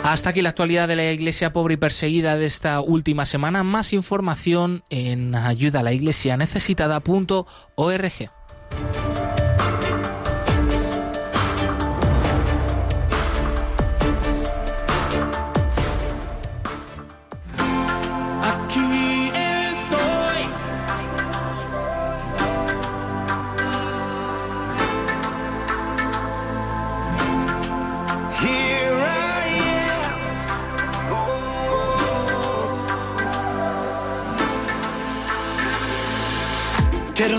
[0.04, 3.62] Hasta aquí la actualidad de la iglesia pobre y perseguida de esta última semana.
[3.62, 8.37] Más información en ayuda a la iglesia necesitada.org.
[8.70, 9.07] Thank you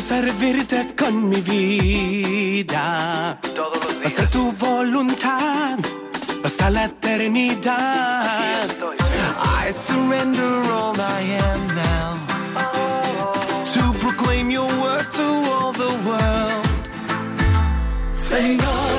[0.09, 3.37] servirte con mi vida.
[3.55, 4.11] Todos los días.
[4.11, 5.77] Hacer tu voluntad
[6.43, 8.65] hasta la eternidad.
[8.65, 8.95] Estoy,
[9.67, 12.17] I surrender all I am now.
[12.57, 13.65] Oh.
[13.73, 16.65] To proclaim your word to all the world.
[18.15, 18.98] Señor.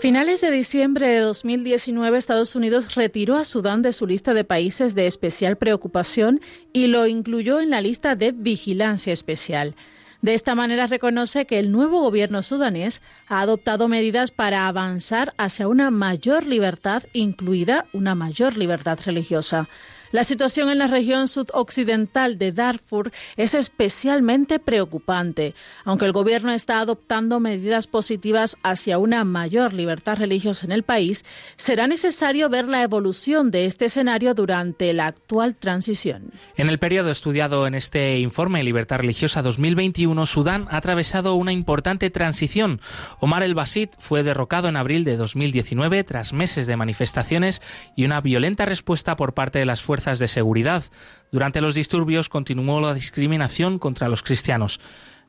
[0.00, 4.94] Finales de diciembre de 2019, Estados Unidos retiró a Sudán de su lista de países
[4.94, 6.40] de especial preocupación
[6.72, 9.74] y lo incluyó en la lista de vigilancia especial.
[10.22, 15.68] De esta manera reconoce que el nuevo gobierno sudanés ha adoptado medidas para avanzar hacia
[15.68, 19.68] una mayor libertad, incluida una mayor libertad religiosa.
[20.12, 25.54] La situación en la región sudoccidental de Darfur es especialmente preocupante.
[25.84, 31.24] Aunque el gobierno está adoptando medidas positivas hacia una mayor libertad religiosa en el país,
[31.54, 36.32] será necesario ver la evolución de este escenario durante la actual transición.
[36.56, 42.10] En el periodo estudiado en este informe Libertad Religiosa 2021, Sudán ha atravesado una importante
[42.10, 42.80] transición.
[43.20, 47.62] Omar el-Basit fue derrocado en abril de 2019 tras meses de manifestaciones
[47.94, 50.84] y una violenta respuesta por parte de las fuerzas de seguridad.
[51.30, 54.80] Durante los disturbios continuó la discriminación contra los cristianos.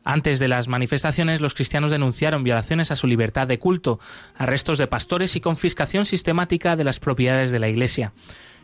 [0.04, 4.00] Antes de las manifestaciones, los cristianos denunciaron violaciones a su libertad de culto,
[4.36, 8.14] arrestos de pastores y confiscación sistemática de las propiedades de la Iglesia.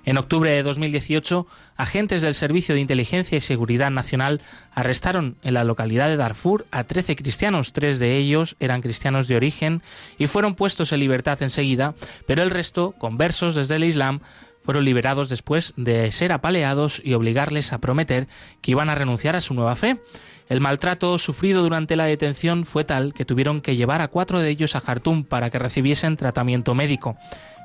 [0.08, 1.45] En octubre de 2018,
[1.76, 4.41] agentes del Servicio de Inteligencia y Seguridad Nacional
[4.74, 7.74] arrestaron en la localidad de Darfur a 13 cristianos.
[7.74, 9.82] Tres de ellos eran cristianos de origen
[10.18, 11.93] y fueron puestos en libertad enseguida,
[12.26, 14.22] pero el resto, conversos desde el Islam,
[14.68, 18.28] fueron liberados después de ser apaleados y obligarles a prometer
[18.59, 20.01] que iban a renunciar a su nueva fe.
[20.49, 24.49] El maltrato sufrido durante la detención fue tal que tuvieron que llevar a cuatro de
[24.49, 27.15] ellos a Jartum para que recibiesen tratamiento médico.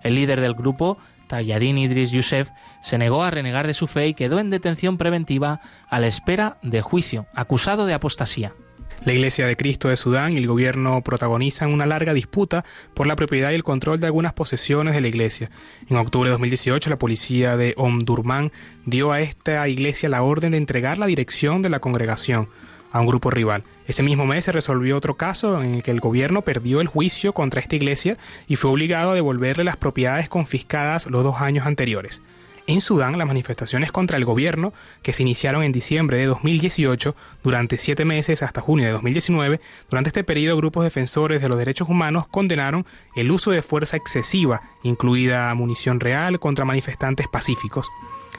[0.04, 0.96] El líder del grupo,
[1.26, 2.50] Tayyadin Idris Youssef,
[2.82, 6.58] se negó a renegar de su fe y quedó en detención preventiva a la espera
[6.62, 8.54] de juicio, acusado de apostasía.
[9.04, 12.64] La Iglesia de Cristo de Sudán y el gobierno protagonizan una larga disputa
[12.94, 15.50] por la propiedad y el control de algunas posesiones de la iglesia.
[15.88, 18.52] En octubre de 2018, la policía de Omdurman
[18.86, 22.48] dio a esta iglesia la orden de entregar la dirección de la congregación
[22.92, 23.64] a un grupo rival.
[23.88, 27.32] Ese mismo mes se resolvió otro caso en el que el gobierno perdió el juicio
[27.32, 28.16] contra esta iglesia
[28.46, 32.22] y fue obligado a devolverle las propiedades confiscadas los dos años anteriores.
[32.66, 37.76] En Sudán, las manifestaciones contra el gobierno, que se iniciaron en diciembre de 2018, durante
[37.76, 39.60] siete meses hasta junio de 2019,
[39.90, 42.86] durante este periodo grupos defensores de los derechos humanos condenaron
[43.16, 47.88] el uso de fuerza excesiva, incluida munición real, contra manifestantes pacíficos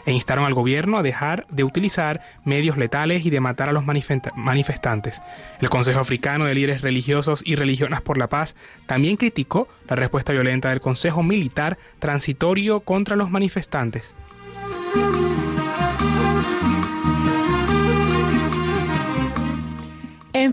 [0.05, 3.83] e instaron al gobierno a dejar de utilizar medios letales y de matar a los
[3.85, 5.21] manifestantes.
[5.61, 10.33] El Consejo Africano de Líderes Religiosos y Religionas por la Paz también criticó la respuesta
[10.33, 14.13] violenta del Consejo Militar transitorio contra los manifestantes.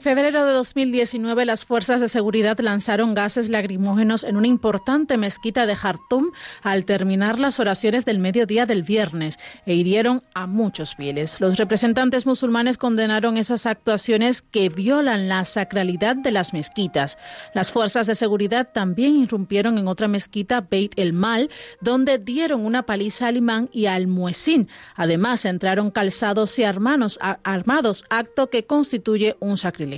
[0.01, 5.67] En febrero de 2019, las fuerzas de seguridad lanzaron gases lacrimógenos en una importante mezquita
[5.67, 6.31] de Jartum
[6.63, 11.39] al terminar las oraciones del mediodía del viernes e hirieron a muchos fieles.
[11.39, 17.19] Los representantes musulmanes condenaron esas actuaciones que violan la sacralidad de las mezquitas.
[17.53, 21.51] Las fuerzas de seguridad también irrumpieron en otra mezquita, Beit el Mal,
[21.83, 24.67] donde dieron una paliza al imán y al muezín.
[24.97, 29.90] Además, entraron calzados y armados, armados acto que constituye un sacrilegio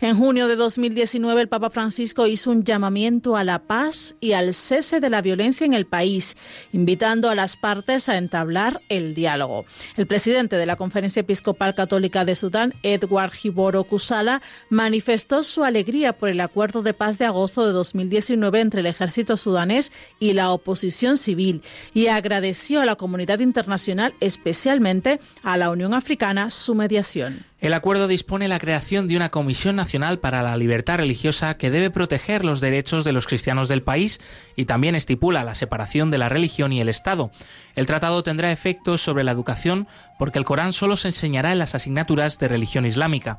[0.00, 4.54] En junio de 2019, el Papa Francisco hizo un llamamiento a la paz y al
[4.54, 6.36] cese de la violencia en el país,
[6.72, 9.64] invitando a las partes a entablar el diálogo.
[9.96, 16.12] El presidente de la Conferencia Episcopal Católica de Sudán, Edward Giboro Kusala, manifestó su alegría
[16.12, 20.50] por el acuerdo de paz de agosto de 2019 entre el ejército sudanés y la
[20.50, 21.62] oposición civil
[21.94, 27.51] y agradeció a la comunidad internacional, especialmente a la Unión Africana, su mediación.
[27.62, 31.90] El acuerdo dispone la creación de una Comisión Nacional para la Libertad Religiosa que debe
[31.90, 34.18] proteger los derechos de los cristianos del país
[34.56, 37.30] y también estipula la separación de la religión y el Estado.
[37.76, 39.86] El tratado tendrá efectos sobre la educación
[40.18, 43.38] porque el Corán solo se enseñará en las asignaturas de religión islámica.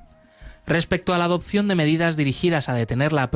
[0.65, 3.29] Respecto a la adopción de medidas dirigidas a detener la,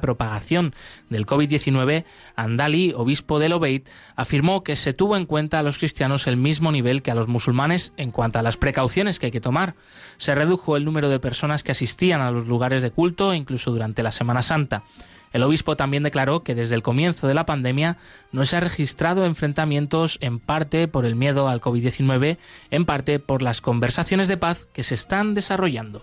[0.00, 0.74] propagación
[1.10, 2.04] del COVID-19,
[2.34, 3.82] Andali, obispo de Obeid,
[4.16, 7.28] afirmó que se tuvo en cuenta a los cristianos el mismo nivel que a los
[7.28, 9.74] musulmanes en cuanto a las precauciones que hay que tomar.
[10.16, 14.02] Se redujo el número de personas que asistían a los lugares de culto, incluso durante
[14.02, 14.84] la Semana Santa.
[15.32, 17.96] El obispo también declaró que desde el comienzo de la pandemia
[18.32, 22.38] no se ha registrado enfrentamientos en parte por el miedo al COVID-19,
[22.70, 26.02] en parte por las conversaciones de paz que se están desarrollando.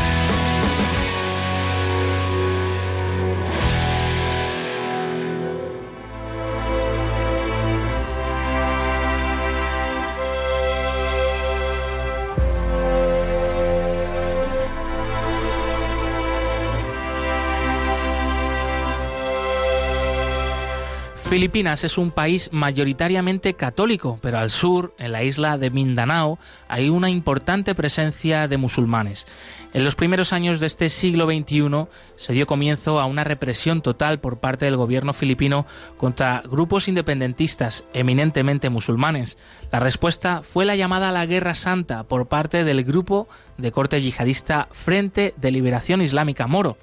[21.31, 26.89] Filipinas es un país mayoritariamente católico, pero al sur, en la isla de Mindanao, hay
[26.89, 29.25] una importante presencia de musulmanes.
[29.71, 34.19] En los primeros años de este siglo XXI se dio comienzo a una represión total
[34.19, 35.65] por parte del gobierno filipino
[35.95, 39.37] contra grupos independentistas eminentemente musulmanes.
[39.71, 44.01] La respuesta fue la llamada a la Guerra Santa por parte del grupo de corte
[44.01, 46.77] yihadista Frente de Liberación Islámica Moro.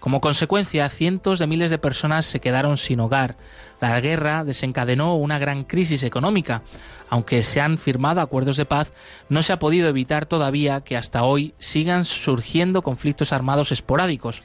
[0.00, 3.36] Como consecuencia, cientos de miles de personas se quedaron sin hogar.
[3.82, 6.62] La guerra desencadenó una gran crisis económica.
[7.10, 8.94] Aunque se han firmado acuerdos de paz,
[9.28, 14.42] no se ha podido evitar todavía que hasta hoy sigan surgiendo conflictos armados esporádicos.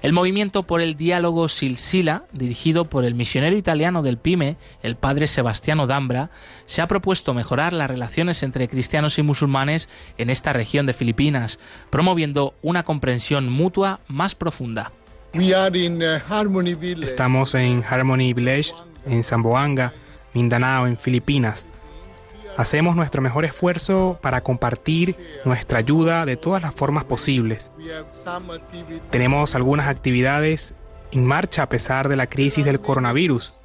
[0.00, 5.26] El movimiento por el diálogo Silsila, dirigido por el misionero italiano del PIME, el padre
[5.26, 6.30] Sebastiano Dambra,
[6.66, 9.88] se ha propuesto mejorar las relaciones entre cristianos y musulmanes
[10.18, 11.58] en esta región de Filipinas,
[11.90, 14.92] promoviendo una comprensión mutua más profunda.
[17.04, 18.72] Estamos en Harmony Village,
[19.06, 19.92] en Zamboanga,
[20.34, 21.66] Mindanao, en Filipinas.
[22.56, 27.70] Hacemos nuestro mejor esfuerzo para compartir nuestra ayuda de todas las formas posibles.
[29.10, 30.74] Tenemos algunas actividades
[31.12, 33.62] en marcha a pesar de la crisis del coronavirus.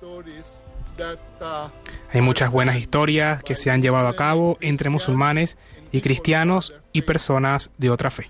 [2.12, 5.58] Hay muchas buenas historias que se han llevado a cabo entre musulmanes
[5.92, 8.30] y cristianos y personas de otra fe.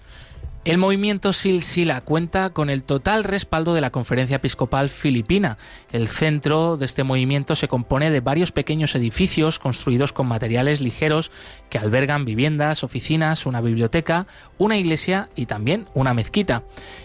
[0.67, 5.57] El movimiento Silsila cuenta con el total respaldo de la Conferencia Episcopal Filipina.
[5.93, 11.31] El centro de este movimiento se compone de varios pequeños edificios construidos con materiales ligeros
[11.69, 16.63] que albergan viviendas, oficinas, una biblioteca, una iglesia y también una mezquita.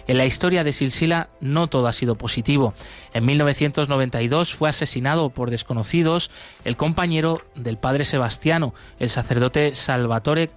[0.08, 2.74] En la historia de Silsila no todo ha sido positivo.
[3.14, 6.32] En 1992 fue asesinado por desconocidos
[6.64, 10.50] el compañero del padre Sebastiano, el sacerdote Salvatore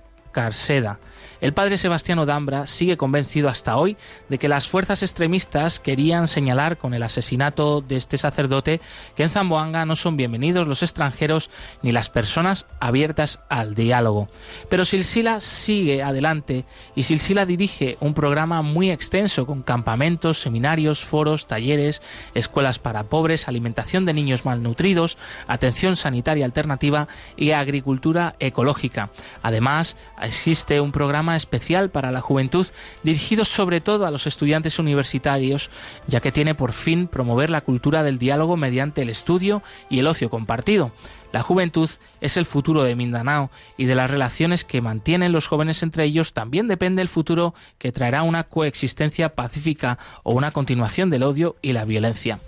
[1.42, 3.96] El padre Sebastiano Dambra sigue convencido hasta hoy
[4.30, 8.82] de que las fuerzas extremistas querían señalar con el asesinato de este sacerdote
[9.16, 11.50] que en Zamboanga no son bienvenidos los extranjeros
[11.82, 14.28] ni las personas abiertas al diálogo.
[14.70, 16.66] Pero Silsila sigue adelante
[16.96, 22.02] y Silsila dirige un programa muy extenso con campamentos, seminarios, foros, talleres,
[22.34, 25.18] escuelas para pobres, alimentación de niños malnutridos,
[25.48, 27.08] atención sanitaria alternativa
[27.38, 29.12] y agricultura ecológica.
[29.42, 29.96] Además,
[30.26, 32.68] existe un programa especial para la juventud
[33.04, 35.70] dirigido sobre todo a los estudiantes universitarios,
[36.08, 40.08] ya que tiene por fin promover la cultura del diálogo mediante el estudio y el
[40.08, 40.92] ocio compartido.
[41.32, 41.90] La juventud
[42.22, 46.34] es el futuro de Mindanao y de las relaciones que mantienen los jóvenes entre ellos
[46.34, 51.74] también depende el futuro que traerá una coexistencia pacífica o una continuación del odio y
[51.74, 52.40] la violencia.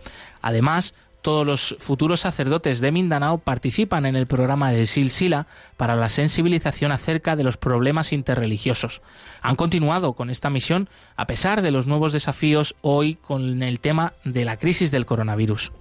[0.41, 6.09] Además, todos los futuros sacerdotes de Mindanao participan en el programa de Silsila para la
[6.09, 9.01] sensibilización acerca de los problemas interreligiosos.
[9.41, 14.13] Han continuado con esta misión a pesar de los nuevos desafíos hoy con el tema
[14.23, 15.71] de la crisis del coronavirus.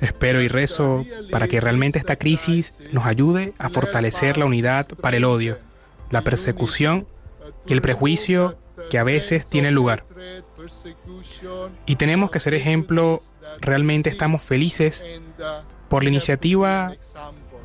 [0.00, 5.16] Espero y rezo para que realmente esta crisis nos ayude a fortalecer la unidad para
[5.16, 5.58] el odio,
[6.10, 7.06] la persecución
[7.66, 8.56] y el prejuicio
[8.90, 10.04] que a veces tienen lugar.
[11.86, 13.18] Y tenemos que ser ejemplo,
[13.60, 15.04] realmente estamos felices
[15.88, 16.94] por la iniciativa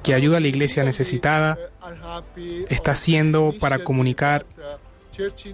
[0.04, 1.58] que ayuda a la iglesia necesitada
[2.70, 4.46] está haciendo para comunicar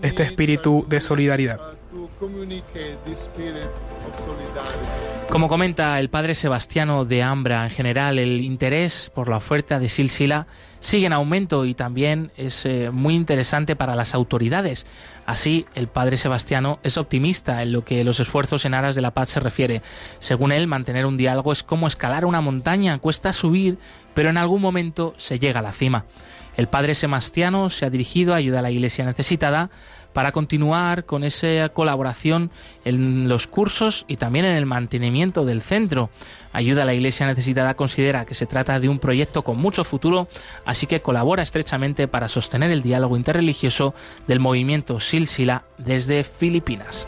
[0.02, 1.79] este espíritu de solidaridad.
[5.30, 9.88] Como comenta el padre Sebastiano de Ambra, en general el interés por la oferta de
[9.88, 10.48] Silsila
[10.82, 14.86] sigue en aumento y también es eh, muy interesante para las autoridades.
[15.26, 19.14] Así, el padre Sebastiano es optimista en lo que los esfuerzos en aras de la
[19.14, 19.82] paz se refiere.
[20.20, 23.78] Según él, mantener un diálogo es como escalar una montaña, cuesta subir,
[24.14, 26.06] pero en algún momento se llega a la cima.
[26.58, 29.70] El padre Sebastiano se ha dirigido a ayudar a la iglesia necesitada
[30.14, 32.52] para continuar con esa colaboración
[32.86, 36.10] en los cursos y también en el mantenimiento del centro.
[36.52, 40.28] Ayuda a la Iglesia Necesitada considera que se trata de un proyecto con mucho futuro,
[40.66, 43.94] así que colabora estrechamente para sostener el diálogo interreligioso
[44.28, 47.08] del movimiento Silsila desde Filipinas.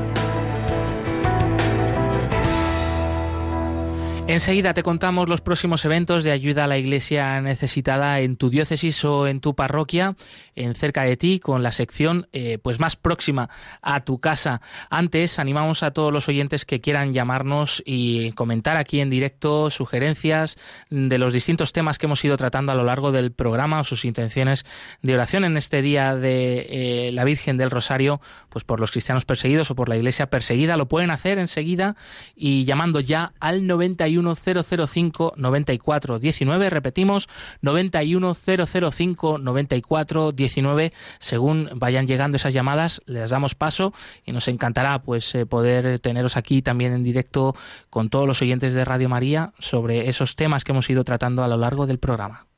[4.31, 9.03] Enseguida te contamos los próximos eventos de ayuda a la iglesia necesitada en tu diócesis
[9.03, 10.15] o en tu parroquia,
[10.55, 13.49] en cerca de ti, con la sección eh, pues más próxima
[13.81, 14.61] a tu casa.
[14.89, 20.57] Antes animamos a todos los oyentes que quieran llamarnos y comentar aquí en directo sugerencias
[20.89, 24.05] de los distintos temas que hemos ido tratando a lo largo del programa o sus
[24.05, 24.65] intenciones
[25.01, 29.25] de oración en este día de eh, la Virgen del Rosario, pues por los cristianos
[29.25, 30.77] perseguidos o por la iglesia perseguida.
[30.77, 31.97] Lo pueden hacer enseguida
[32.33, 36.69] y llamando ya al 91 005 94 19.
[36.69, 37.29] Repetimos,
[37.61, 40.93] 91 005 94 19.
[41.19, 43.93] Según vayan llegando esas llamadas, les damos paso
[44.25, 47.55] y nos encantará pues eh, poder teneros aquí también en directo
[47.89, 51.47] con todos los oyentes de Radio María sobre esos temas que hemos ido tratando a
[51.47, 52.50] lo largo del programa.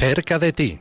[0.00, 0.78] Cerca de ti.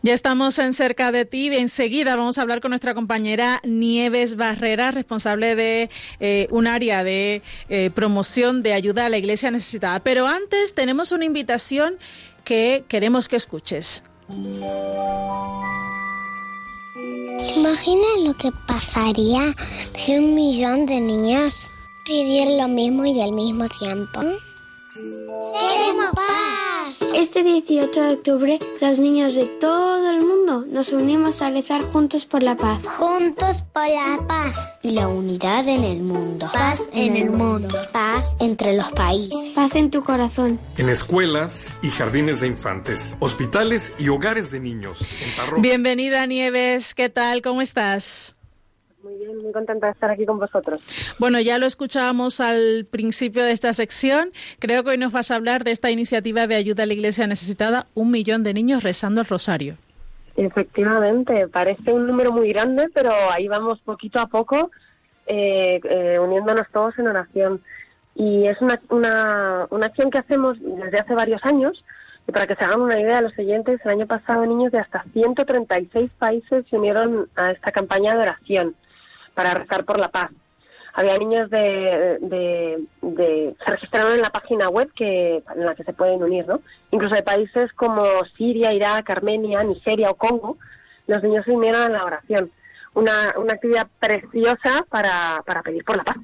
[0.00, 1.54] Ya estamos en cerca de ti.
[1.54, 7.42] Enseguida vamos a hablar con nuestra compañera Nieves Barrera, responsable de eh, un área de
[7.68, 10.00] eh, promoción de ayuda a la iglesia necesitada.
[10.00, 11.98] Pero antes tenemos una invitación
[12.48, 14.02] que queremos que escuches.
[17.56, 19.54] Imagina lo que pasaría
[19.92, 21.70] si un millón de niños
[22.06, 24.20] pidieran lo mismo y al mismo tiempo.
[24.98, 26.98] ¡Queremos paz!
[27.14, 32.26] Este 18 de octubre, los niños de todo el mundo nos unimos a rezar juntos
[32.26, 32.86] por la paz.
[32.86, 36.48] Juntos por la paz y la unidad en el mundo.
[36.52, 37.76] Paz en el mundo.
[37.92, 39.50] Paz entre los países.
[39.54, 40.58] Paz en tu corazón.
[40.76, 44.98] En escuelas y jardines de infantes, hospitales y hogares de niños.
[45.54, 45.62] En.
[45.62, 47.42] Bienvenida Nieves, ¿qué tal?
[47.42, 48.34] ¿Cómo estás?
[49.08, 50.78] Muy bien, muy contenta de estar aquí con vosotros.
[51.18, 54.32] Bueno, ya lo escuchábamos al principio de esta sección.
[54.58, 57.26] Creo que hoy nos vas a hablar de esta iniciativa de ayuda a la Iglesia
[57.26, 59.76] necesitada, un millón de niños rezando el rosario.
[60.36, 64.70] Efectivamente, parece un número muy grande, pero ahí vamos poquito a poco
[65.26, 67.62] eh, eh, uniéndonos todos en oración.
[68.14, 71.82] Y es una, una, una acción que hacemos desde hace varios años.
[72.26, 75.02] Y para que se hagan una idea, los oyentes, el año pasado niños de hasta
[75.14, 78.76] 136 países se unieron a esta campaña de oración
[79.38, 80.32] para rezar por la paz.
[80.94, 86.20] Había niños de, se registraron en la página web que en la que se pueden
[86.20, 86.60] unir, ¿no?
[86.90, 88.02] Incluso de países como
[88.36, 90.58] Siria, Irak, Armenia, Nigeria o Congo,
[91.06, 92.50] los niños se unieron a la oración.
[92.94, 96.16] Una, una actividad preciosa para, para pedir por la paz.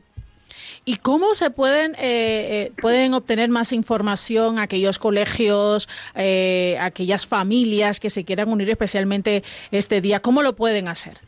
[0.84, 8.00] ¿Y cómo se pueden, eh, eh, pueden obtener más información aquellos colegios, eh, aquellas familias
[8.00, 10.18] que se quieran unir especialmente este día?
[10.18, 11.20] ¿Cómo lo pueden hacer?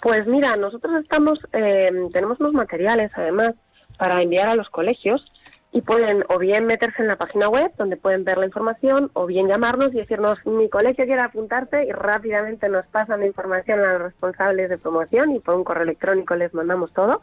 [0.00, 3.54] Pues mira, nosotros estamos, eh, tenemos unos materiales además
[3.98, 5.24] para enviar a los colegios
[5.72, 9.26] y pueden o bien meterse en la página web donde pueden ver la información o
[9.26, 13.92] bien llamarnos y decirnos mi colegio quiere apuntarte y rápidamente nos pasan la información a
[13.94, 17.20] los responsables de promoción y por un correo electrónico les mandamos todo.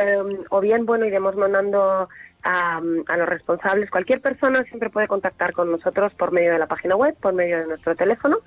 [0.00, 2.08] Eh, o bien, bueno, iremos mandando
[2.42, 3.90] a, los responsables.
[3.90, 7.58] Cualquier persona siempre puede contactar con nosotros por medio de la página web, por medio
[7.58, 8.38] de nuestro teléfono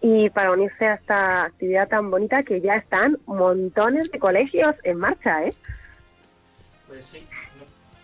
[0.00, 4.98] y para unirse a esta actividad tan bonita que ya están montones de colegios en
[4.98, 5.54] marcha, ¿eh?
[6.88, 7.26] Pues sí.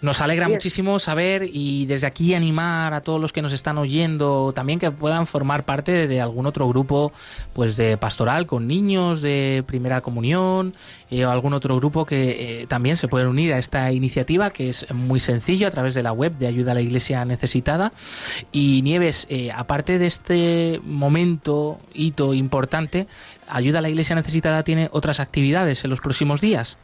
[0.06, 4.52] Nos alegra muchísimo saber y desde aquí animar a todos los que nos están oyendo
[4.52, 7.10] también que puedan formar parte de algún otro grupo
[7.52, 10.76] pues de pastoral con niños de primera comunión
[11.10, 14.68] eh, o algún otro grupo que eh, también se pueden unir a esta iniciativa que
[14.68, 17.92] es muy sencillo a través de la web de ayuda a la iglesia necesitada.
[18.52, 23.08] Y Nieves eh, aparte de este momento hito importante
[23.48, 26.78] ayuda a la iglesia necesitada tiene otras actividades en los próximos días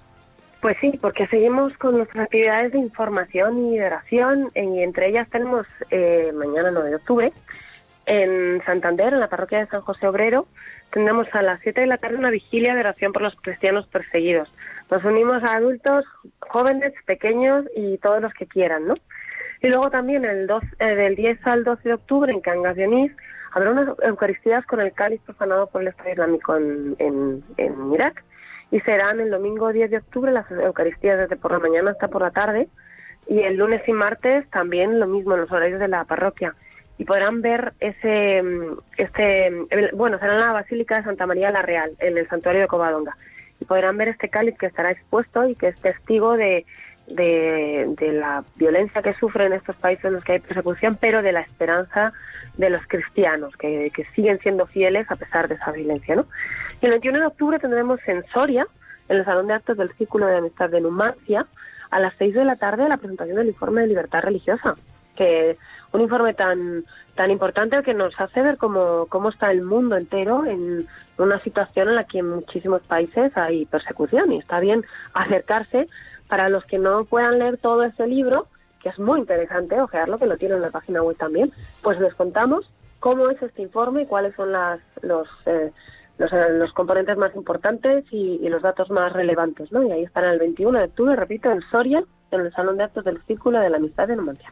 [0.63, 5.29] pues sí, porque seguimos con nuestras actividades de información y de oración, y entre ellas
[5.29, 7.33] tenemos eh, mañana 9 de octubre
[8.07, 10.47] en Santander, en la parroquia de San José Obrero,
[10.93, 14.53] tendremos a las 7 de la tarde una vigilia de oración por los cristianos perseguidos.
[14.89, 16.05] Nos unimos a adultos,
[16.39, 18.95] jóvenes, pequeños y todos los que quieran, ¿no?
[19.63, 20.49] Y luego también el
[20.79, 23.13] eh, del 10 al 12 de octubre en Cangas de Onís
[23.53, 28.25] habrá unas Eucaristías con el cáliz profanado por el Estado Islámico en, en, en Irak
[28.73, 32.23] y serán el domingo 10 de octubre las Eucaristías desde por la mañana hasta por
[32.23, 32.69] la tarde
[33.29, 36.55] y el lunes y martes también lo mismo en los horarios de la parroquia.
[36.97, 38.43] Y podrán ver ese
[38.97, 39.53] este
[39.93, 43.17] bueno será en la Basílica de Santa María la Real en el santuario de Covadonga.
[43.61, 46.65] Y podrán ver este cáliz que estará expuesto y que es testigo de,
[47.07, 51.33] de, de, la violencia que sufren estos países en los que hay persecución, pero de
[51.33, 52.13] la esperanza
[52.57, 56.17] de los cristianos, que, que siguen siendo fieles a pesar de esa violencia.
[56.17, 56.27] ¿no?
[56.81, 58.67] Y el 21 de octubre tendremos en Soria,
[59.09, 61.47] en el Salón de Actos del Círculo de Amistad de Numancia,
[61.91, 64.77] a las 6 de la tarde la presentación del informe de libertad religiosa,
[65.15, 65.59] que
[65.93, 66.85] un informe tan
[67.15, 70.87] tan importante que nos hace ver cómo, cómo está el mundo entero en
[71.19, 75.89] una situación en la que en muchísimos países hay persecución y está bien acercarse
[76.33, 78.47] para los que no puedan leer todo ese libro,
[78.83, 81.53] que es muy interesante ojearlo, que lo tiene en la página web también,
[81.83, 85.71] pues les contamos cómo es este informe y cuáles son las, los, eh,
[86.19, 89.83] eh, los, componentes más importantes y, los datos más relevantes, ¿no?
[89.83, 93.05] Y ahí estará el 21 de octubre, repito, en Soria, en el Salón de Actos
[93.05, 94.51] del Círculo de la Amistad de Numancia.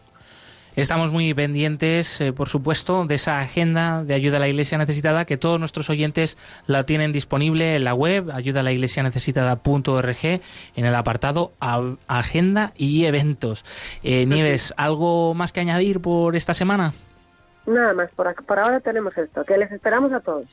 [0.76, 5.24] Estamos muy pendientes, eh, por supuesto, de esa agenda de ayuda a la Iglesia necesitada,
[5.24, 10.40] que todos nuestros oyentes la tienen disponible en la web, ayuda a la iglesia necesitada.org,
[10.76, 11.52] en el apartado
[12.06, 13.64] Agenda y Eventos.
[14.02, 16.92] Eh, Nieves, ¿algo más que añadir por esta semana?
[17.66, 20.46] Nada más, por, por ahora tenemos esto, que les esperamos a todos.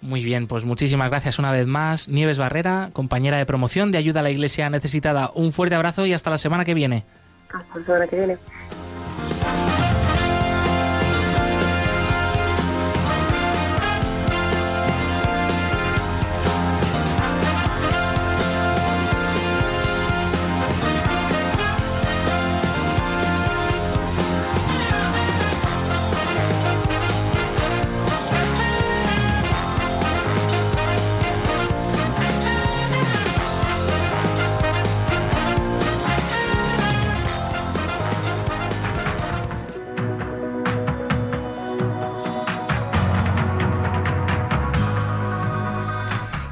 [0.00, 2.08] Muy bien, pues muchísimas gracias una vez más.
[2.08, 5.30] Nieves Barrera, compañera de promoción de Ayuda a la Iglesia Necesitada.
[5.34, 7.04] Un fuerte abrazo y hasta la semana que viene.
[7.52, 8.36] Hasta la semana que viene.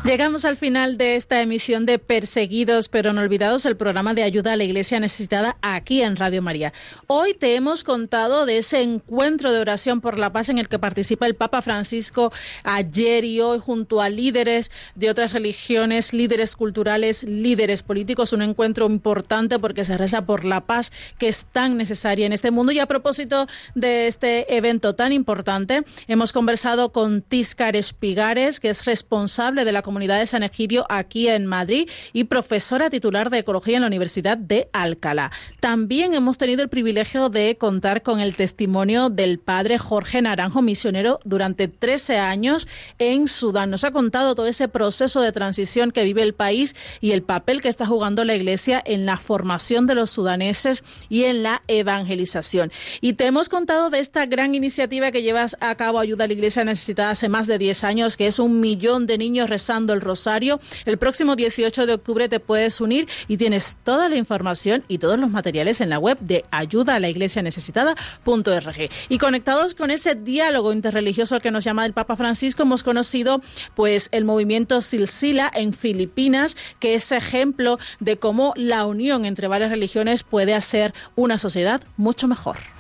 [0.07, 4.53] Llegamos al final de esta emisión de Perseguidos pero no olvidados, el programa de ayuda
[4.53, 6.73] a la Iglesia necesitada aquí en Radio María.
[7.09, 10.79] Hoy te hemos contado de ese encuentro de oración por la paz en el que
[10.79, 12.33] participa el Papa Francisco
[12.63, 18.33] ayer y hoy junto a líderes de otras religiones, líderes culturales, líderes políticos.
[18.33, 22.53] Un encuentro importante porque se reza por la paz que es tan necesaria en este
[22.53, 22.71] mundo.
[22.71, 28.85] Y a propósito de este evento tan importante, hemos conversado con Tiscar Espigares, que es
[28.85, 33.39] responsable de la comunidad comunidad de San Egidio aquí en Madrid y profesora titular de
[33.39, 35.33] Ecología en la Universidad de Alcalá.
[35.59, 41.19] También hemos tenido el privilegio de contar con el testimonio del padre Jorge Naranjo, misionero
[41.25, 42.69] durante 13 años
[43.01, 43.71] en Sudán.
[43.71, 47.61] Nos ha contado todo ese proceso de transición que vive el país y el papel
[47.61, 52.71] que está jugando la Iglesia en la formación de los sudaneses y en la evangelización.
[53.01, 56.33] Y te hemos contado de esta gran iniciativa que llevas a cabo Ayuda a la
[56.33, 60.01] Iglesia Necesitada hace más de 10 años, que es un millón de niños rezando el
[60.01, 60.61] Rosario.
[60.85, 65.19] El próximo 18 de octubre te puedes unir y tienes toda la información y todos
[65.19, 68.91] los materiales en la web de ayuda a la iglesia necesitada.org.
[69.09, 73.43] Y conectados con ese diálogo interreligioso que nos llama el Papa Francisco, hemos conocido
[73.75, 79.71] pues el movimiento Silsila en Filipinas, que es ejemplo de cómo la unión entre varias
[79.71, 82.76] religiones puede hacer una sociedad mucho mejor.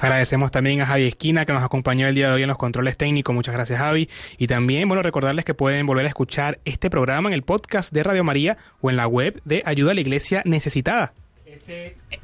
[0.00, 2.96] Agradecemos también a Javi Esquina que nos acompañó el día de hoy en los controles
[2.96, 3.34] técnicos.
[3.34, 4.08] Muchas gracias, Javi.
[4.38, 8.02] Y también, bueno, recordarles que pueden volver a escuchar este programa en el podcast de
[8.02, 11.12] Radio María o en la web de Ayuda a la Iglesia Necesitada.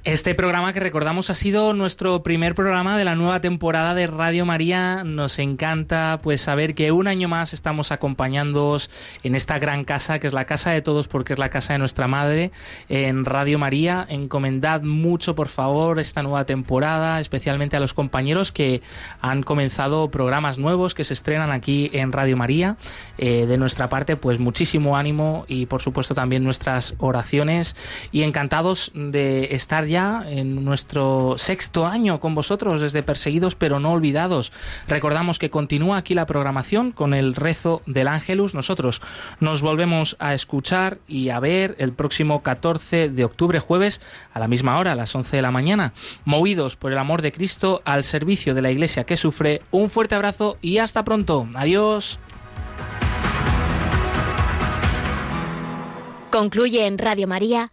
[0.04, 4.46] Este programa que recordamos ha sido nuestro primer programa de la nueva temporada de Radio
[4.46, 5.02] María.
[5.04, 8.88] Nos encanta pues saber que un año más estamos acompañándoos
[9.24, 11.80] en esta gran casa que es la casa de todos porque es la casa de
[11.80, 12.52] nuestra madre
[12.88, 14.06] en Radio María.
[14.08, 18.82] Encomendad mucho por favor esta nueva temporada, especialmente a los compañeros que
[19.20, 22.76] han comenzado programas nuevos que se estrenan aquí en Radio María.
[23.18, 27.74] Eh, de nuestra parte pues muchísimo ánimo y por supuesto también nuestras oraciones
[28.12, 33.92] y encantados de estar ya en nuestro sexto año con vosotros desde Perseguidos pero no
[33.92, 34.52] olvidados.
[34.86, 38.54] Recordamos que continúa aquí la programación con el rezo del Ángelus.
[38.54, 39.00] Nosotros
[39.40, 44.02] nos volvemos a escuchar y a ver el próximo 14 de octubre, jueves,
[44.34, 45.94] a la misma hora, a las 11 de la mañana.
[46.26, 49.62] Movidos por el amor de Cristo al servicio de la Iglesia que sufre.
[49.70, 51.48] Un fuerte abrazo y hasta pronto.
[51.54, 52.18] Adiós.
[56.30, 57.72] Concluye en Radio María,